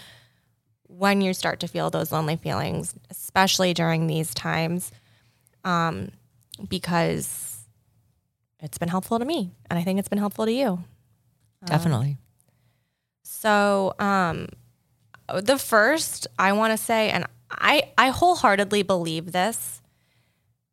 [0.86, 4.90] when you start to feel those lonely feelings, especially during these times,
[5.64, 6.10] um,
[6.68, 7.58] because
[8.60, 10.82] it's been helpful to me, and I think it's been helpful to you.
[11.64, 12.16] Definitely.
[13.22, 14.48] So, um,
[15.34, 19.82] the first I want to say, and I, I wholeheartedly believe this,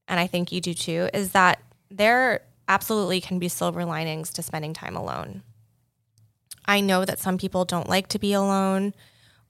[0.07, 1.61] and I think you do too, is that
[1.97, 5.43] there absolutely can be silver linings to spending time alone.
[6.65, 8.93] I know that some people don't like to be alone,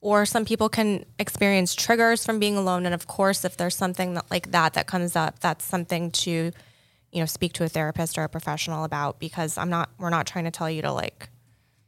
[0.00, 2.84] or some people can experience triggers from being alone.
[2.84, 6.30] And of course, if there's something that, like that that comes up, that's something to,
[6.30, 9.18] you know, speak to a therapist or a professional about.
[9.18, 11.30] Because I'm not, we're not trying to tell you to like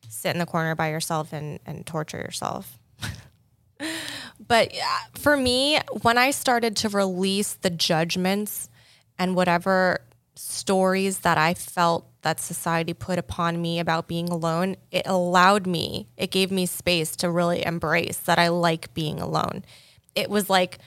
[0.09, 2.79] sit in the corner by yourself and and torture yourself.
[4.49, 4.73] but
[5.15, 8.71] for me, when I started to release the judgments
[9.19, 10.01] and whatever
[10.39, 16.07] stories that I felt that society put upon me about being alone, it allowed me,
[16.16, 19.64] it gave me space to really embrace that I like being alone.
[20.14, 20.78] It was like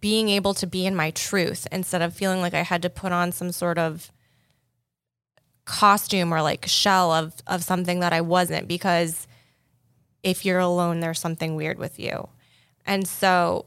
[0.00, 3.12] being able to be in my truth instead of feeling like I had to put
[3.12, 4.10] on some sort of
[5.64, 9.28] costume or like shell of of something that I wasn't because
[10.22, 12.28] if you're alone there's something weird with you.
[12.84, 13.66] And so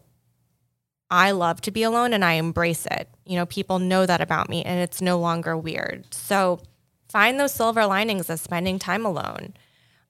[1.14, 3.07] I love to be alone and I embrace it.
[3.24, 6.11] You know, people know that about me and it's no longer weird.
[6.11, 6.59] So
[7.07, 9.53] find those silver linings of spending time alone.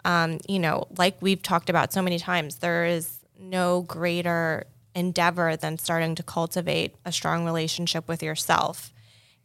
[0.06, 4.64] Um, you know, like we've talked about so many times, there is no greater
[4.96, 8.94] endeavor than starting to cultivate a strong relationship with yourself.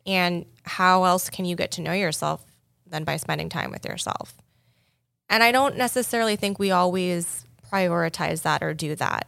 [0.06, 2.44] And how else can you get to know yourself
[2.86, 4.36] than by spending time with yourself?
[5.28, 9.26] And I don't necessarily think we always prioritize that or do that.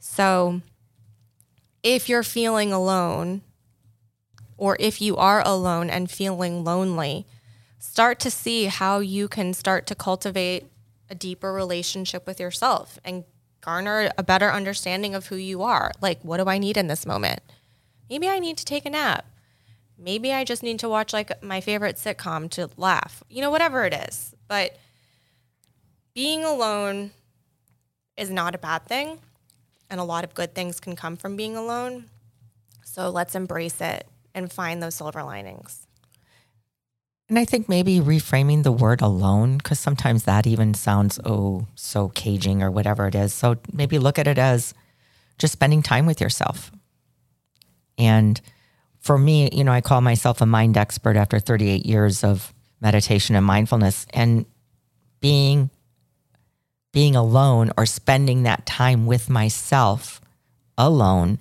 [0.00, 0.60] So
[1.82, 3.42] if you're feeling alone,
[4.56, 7.26] or if you are alone and feeling lonely,
[7.78, 10.66] start to see how you can start to cultivate
[11.08, 13.24] a deeper relationship with yourself and
[13.62, 15.92] garner a better understanding of who you are.
[16.00, 17.40] Like, what do I need in this moment?
[18.08, 19.24] Maybe I need to take a nap.
[19.98, 23.22] Maybe I just need to watch like my favorite sitcom to laugh.
[23.28, 24.34] You know, whatever it is.
[24.48, 24.78] But
[26.14, 27.12] being alone
[28.16, 29.20] is not a bad thing
[29.90, 32.06] and a lot of good things can come from being alone.
[32.84, 35.86] So let's embrace it and find those silver linings.
[37.28, 42.08] And I think maybe reframing the word alone, because sometimes that even sounds, oh, so
[42.08, 43.32] caging or whatever it is.
[43.32, 44.74] So maybe look at it as
[45.38, 46.72] just spending time with yourself.
[47.96, 48.40] And
[48.98, 53.36] for me, you know, I call myself a mind expert after 38 years of meditation
[53.36, 54.06] and mindfulness.
[54.12, 54.44] And
[55.20, 55.70] being
[56.92, 60.20] being alone or spending that time with myself
[60.76, 61.38] alone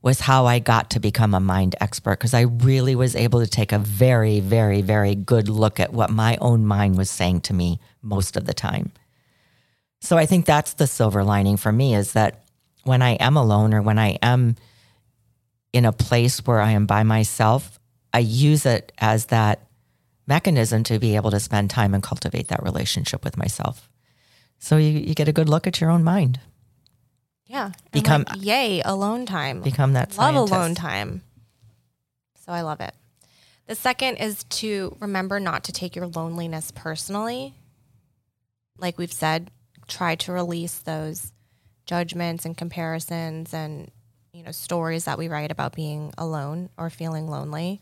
[0.00, 3.46] was how I got to become a mind expert because I really was able to
[3.46, 7.54] take a very, very, very good look at what my own mind was saying to
[7.54, 8.92] me most of the time.
[10.00, 12.44] So I think that's the silver lining for me is that
[12.84, 14.56] when I am alone or when I am
[15.72, 17.78] in a place where I am by myself,
[18.12, 19.66] I use it as that
[20.26, 23.88] mechanism to be able to spend time and cultivate that relationship with myself.
[24.58, 26.40] So you, you get a good look at your own mind.
[27.46, 27.72] Yeah.
[27.92, 29.62] Become- like, yay, alone time.
[29.62, 30.52] Become that love scientist.
[30.52, 31.22] alone time.
[32.44, 32.94] So I love it.
[33.66, 37.54] The second is to remember not to take your loneliness personally.
[38.78, 39.50] Like we've said,
[39.86, 41.32] try to release those
[41.86, 43.90] judgments and comparisons and
[44.32, 47.80] you know stories that we write about being alone or feeling lonely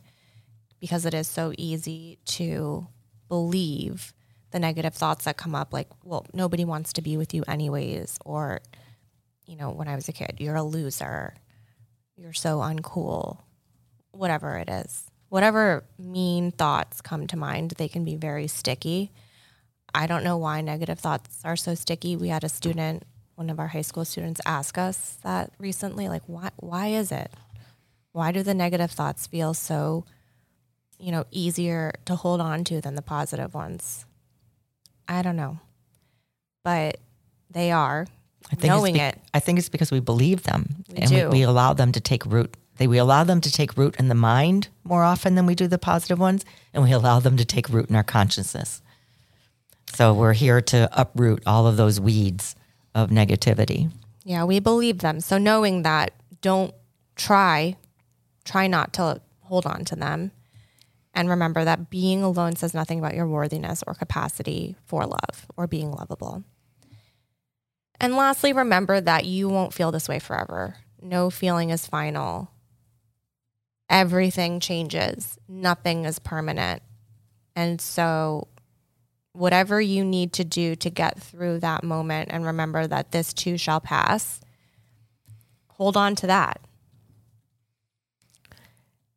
[0.81, 2.87] because it is so easy to
[3.29, 4.15] believe
[4.57, 8.19] the negative thoughts that come up like well nobody wants to be with you anyways
[8.25, 8.63] or
[9.45, 11.35] you know when i was a kid you're a loser.
[12.17, 13.41] You're so uncool.
[14.13, 15.05] Whatever it is.
[15.29, 19.13] Whatever mean thoughts come to mind they can be very sticky.
[19.95, 22.17] I don't know why negative thoughts are so sticky.
[22.17, 23.03] We had a student
[23.35, 27.31] one of our high school students ask us that recently like why why is it?
[28.13, 30.07] Why do the negative thoughts feel so
[30.99, 34.07] you know easier to hold on to than the positive ones
[35.09, 35.59] i don't know
[36.65, 36.99] but
[37.51, 38.07] they are
[38.51, 41.11] I think knowing it's it I think it's because we believe them We and.
[41.11, 42.57] We, we allow them to take root.
[42.77, 45.67] They, we allow them to take root in the mind more often than we do
[45.67, 48.83] the positive ones, and we allow them to take root in our consciousness.
[49.95, 52.55] So we're here to uproot all of those weeds
[52.95, 53.91] of negativity.
[54.25, 55.21] Yeah, we believe them.
[55.21, 56.75] So knowing that, don't
[57.15, 57.77] try,
[58.45, 60.33] try not to hold on to them.
[61.17, 65.67] And remember that being alone says nothing about your worthiness or capacity for love or
[65.67, 66.45] being lovable.
[67.99, 70.77] And lastly, remember that you won't feel this way forever.
[71.01, 72.51] No feeling is final.
[73.89, 76.83] Everything changes, nothing is permanent.
[77.55, 78.49] And so
[79.33, 83.57] whatever you need to do to get through that moment and remember that this too
[83.57, 84.41] shall pass,
[85.69, 86.61] hold on to that.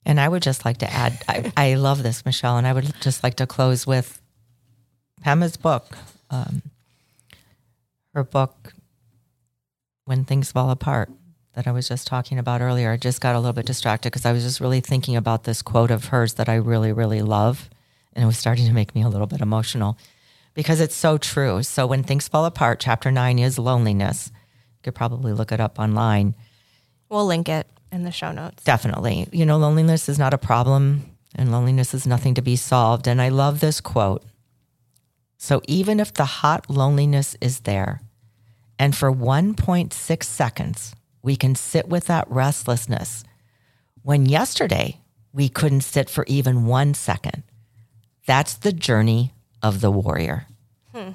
[0.10, 2.99] And I would just like to add, I, I love this, Michelle, and I would
[2.99, 4.20] just like to close with
[5.22, 5.95] Pema's book,
[6.32, 6.64] um,
[8.16, 8.74] her book,
[10.05, 11.12] When Things Fall Apart,
[11.53, 12.89] that I was just talking about earlier.
[12.89, 15.62] I just got a little bit distracted because I was just really thinking about this
[15.62, 17.70] quote of hers that I really, really love.
[18.14, 19.95] And it was starting to make me a little bit emotional
[20.55, 21.62] because it's so true.
[21.62, 24.32] So, When Things Fall Apart, chapter nine is loneliness.
[24.34, 26.34] You could probably look it up online.
[27.10, 28.64] We'll link it in the show notes.
[28.64, 29.28] Definitely.
[29.32, 31.04] You know, loneliness is not a problem
[31.36, 33.08] and loneliness is nothing to be solved.
[33.08, 34.24] And I love this quote.
[35.38, 38.02] So even if the hot loneliness is there,
[38.78, 43.24] and for 1.6 seconds, we can sit with that restlessness,
[44.04, 45.00] when yesterday
[45.34, 47.44] we couldn't sit for even one second,
[48.26, 50.48] that's the journey of the warrior.
[50.94, 51.12] Hmm.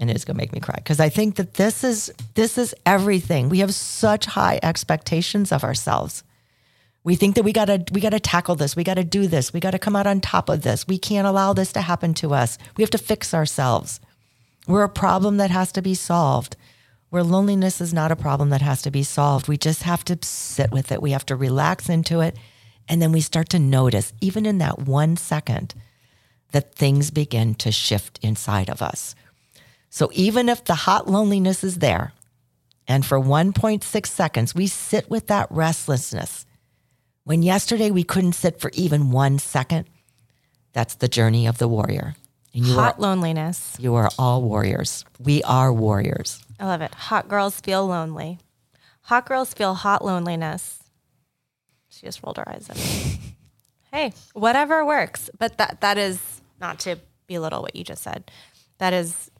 [0.00, 3.50] And it's gonna make me cry because I think that this is this is everything.
[3.50, 6.24] We have such high expectations of ourselves.
[7.04, 8.74] We think that we gotta we gotta tackle this.
[8.74, 9.52] We gotta do this.
[9.52, 10.88] We gotta come out on top of this.
[10.88, 12.56] We can't allow this to happen to us.
[12.76, 14.00] We have to fix ourselves.
[14.66, 16.56] We're a problem that has to be solved.
[17.10, 19.48] Where loneliness is not a problem that has to be solved.
[19.48, 21.02] We just have to sit with it.
[21.02, 22.36] We have to relax into it.
[22.88, 25.74] And then we start to notice, even in that one second,
[26.52, 29.14] that things begin to shift inside of us.
[29.90, 32.12] So even if the hot loneliness is there,
[32.88, 36.46] and for 1.6 seconds, we sit with that restlessness.
[37.24, 39.86] When yesterday we couldn't sit for even one second,
[40.72, 42.14] that's the journey of the warrior.
[42.54, 43.76] And you Hot are, loneliness.
[43.78, 45.04] you are all warriors.
[45.20, 46.42] We are warriors.
[46.58, 46.94] I love it.
[46.94, 48.38] Hot girls feel lonely.
[49.02, 50.82] Hot girls feel hot loneliness.
[51.88, 53.18] She just rolled her eyes at me.
[53.92, 55.30] hey, whatever works.
[55.38, 56.20] But that that is
[56.60, 58.30] not to belittle what you just said.
[58.78, 59.30] That is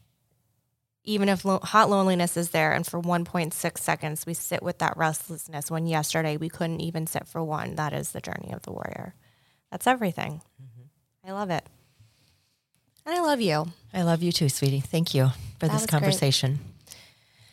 [1.03, 4.95] even if lo- hot loneliness is there and for 1.6 seconds we sit with that
[4.97, 8.71] restlessness when yesterday we couldn't even sit for one that is the journey of the
[8.71, 9.13] warrior
[9.71, 10.41] that's everything
[11.25, 11.65] i love it
[13.05, 14.79] and i love you I love you too, sweetie.
[14.79, 15.27] Thank you
[15.59, 15.89] for That this was great.
[15.99, 16.59] conversation.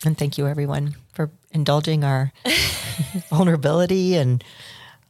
[0.04, 2.30] And thank you, everyone, for indulging our
[3.28, 4.14] vulnerability.
[4.14, 4.44] And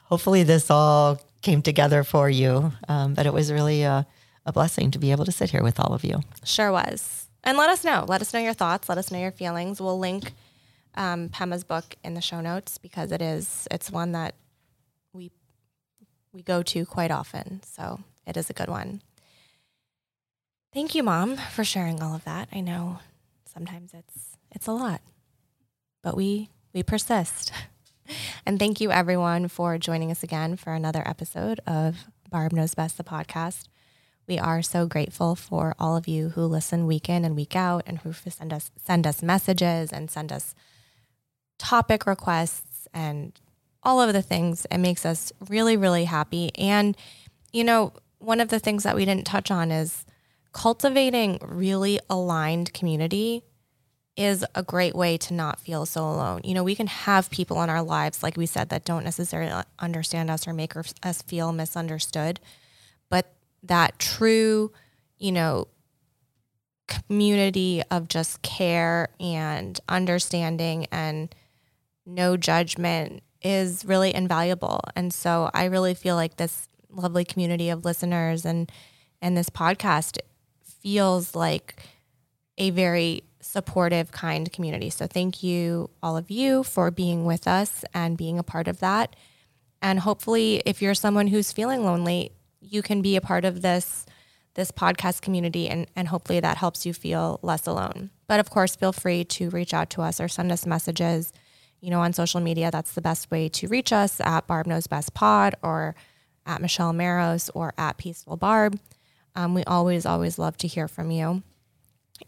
[0.04, 2.72] hopefully, this all came together for you.
[2.88, 4.06] Um, but it was really a,
[4.46, 6.20] a blessing to be able to sit here with all of you.
[6.44, 7.27] Sure was.
[7.44, 8.04] And let us know.
[8.06, 8.88] Let us know your thoughts.
[8.88, 9.80] Let us know your feelings.
[9.80, 10.32] We'll link
[10.94, 14.34] um, Pema's book in the show notes because it is it's one that
[15.12, 15.30] we
[16.32, 17.62] we go to quite often.
[17.64, 19.02] So it is a good one.
[20.74, 22.48] Thank you, Mom, for sharing all of that.
[22.52, 22.98] I know
[23.46, 25.00] sometimes it's it's a lot,
[26.02, 27.52] but we we persist.
[28.46, 32.96] And thank you everyone for joining us again for another episode of Barb Knows Best,
[32.96, 33.68] the podcast.
[34.28, 37.84] We are so grateful for all of you who listen week in and week out
[37.86, 40.54] and who send us send us messages and send us
[41.58, 43.32] topic requests and
[43.82, 44.66] all of the things.
[44.70, 46.50] It makes us really, really happy.
[46.56, 46.96] And,
[47.52, 50.04] you know, one of the things that we didn't touch on is
[50.52, 53.42] cultivating really aligned community
[54.16, 56.40] is a great way to not feel so alone.
[56.42, 59.62] You know, we can have people in our lives, like we said, that don't necessarily
[59.78, 62.40] understand us or make us feel misunderstood,
[63.62, 64.72] that true,
[65.18, 65.68] you know,
[66.86, 71.34] community of just care and understanding and
[72.06, 74.80] no judgment is really invaluable.
[74.96, 78.72] And so I really feel like this lovely community of listeners and
[79.20, 80.18] and this podcast
[80.62, 81.82] feels like
[82.56, 84.90] a very supportive, kind community.
[84.90, 88.80] So thank you all of you for being with us and being a part of
[88.80, 89.14] that.
[89.82, 94.06] And hopefully if you're someone who's feeling lonely, you can be a part of this
[94.54, 98.10] this podcast community and, and hopefully that helps you feel less alone.
[98.26, 101.32] But of course, feel free to reach out to us or send us messages,
[101.80, 102.72] you know, on social media.
[102.72, 105.94] That's the best way to reach us at Barb Knows Best Pod or
[106.44, 108.80] at Michelle Maros or at Peaceful Barb.
[109.36, 111.44] Um, we always, always love to hear from you.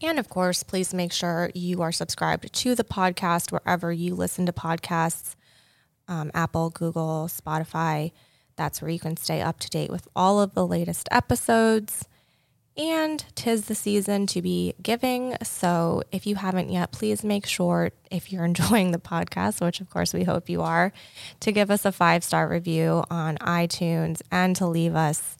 [0.01, 4.45] And of course, please make sure you are subscribed to the podcast wherever you listen
[4.45, 5.35] to podcasts
[6.07, 8.11] um, Apple, Google, Spotify.
[8.55, 12.05] That's where you can stay up to date with all of the latest episodes.
[12.77, 15.35] And tis the season to be giving.
[15.43, 19.89] So if you haven't yet, please make sure, if you're enjoying the podcast, which of
[19.89, 20.93] course we hope you are,
[21.41, 25.37] to give us a five star review on iTunes and to leave us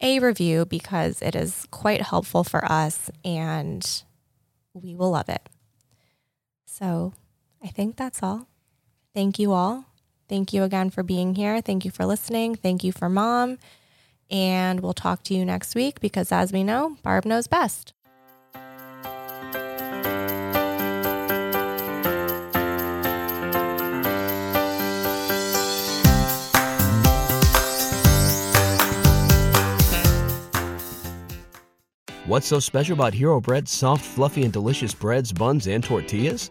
[0.00, 4.04] a review because it is quite helpful for us and
[4.72, 5.48] we will love it.
[6.66, 7.12] So
[7.62, 8.48] I think that's all.
[9.14, 9.87] Thank you all.
[10.28, 11.60] Thank you again for being here.
[11.60, 12.54] Thank you for listening.
[12.54, 13.58] Thank you for mom.
[14.30, 17.94] And we'll talk to you next week because, as we know, Barb knows best.
[32.26, 36.50] What's so special about Hero Bread's soft, fluffy, and delicious breads, buns, and tortillas?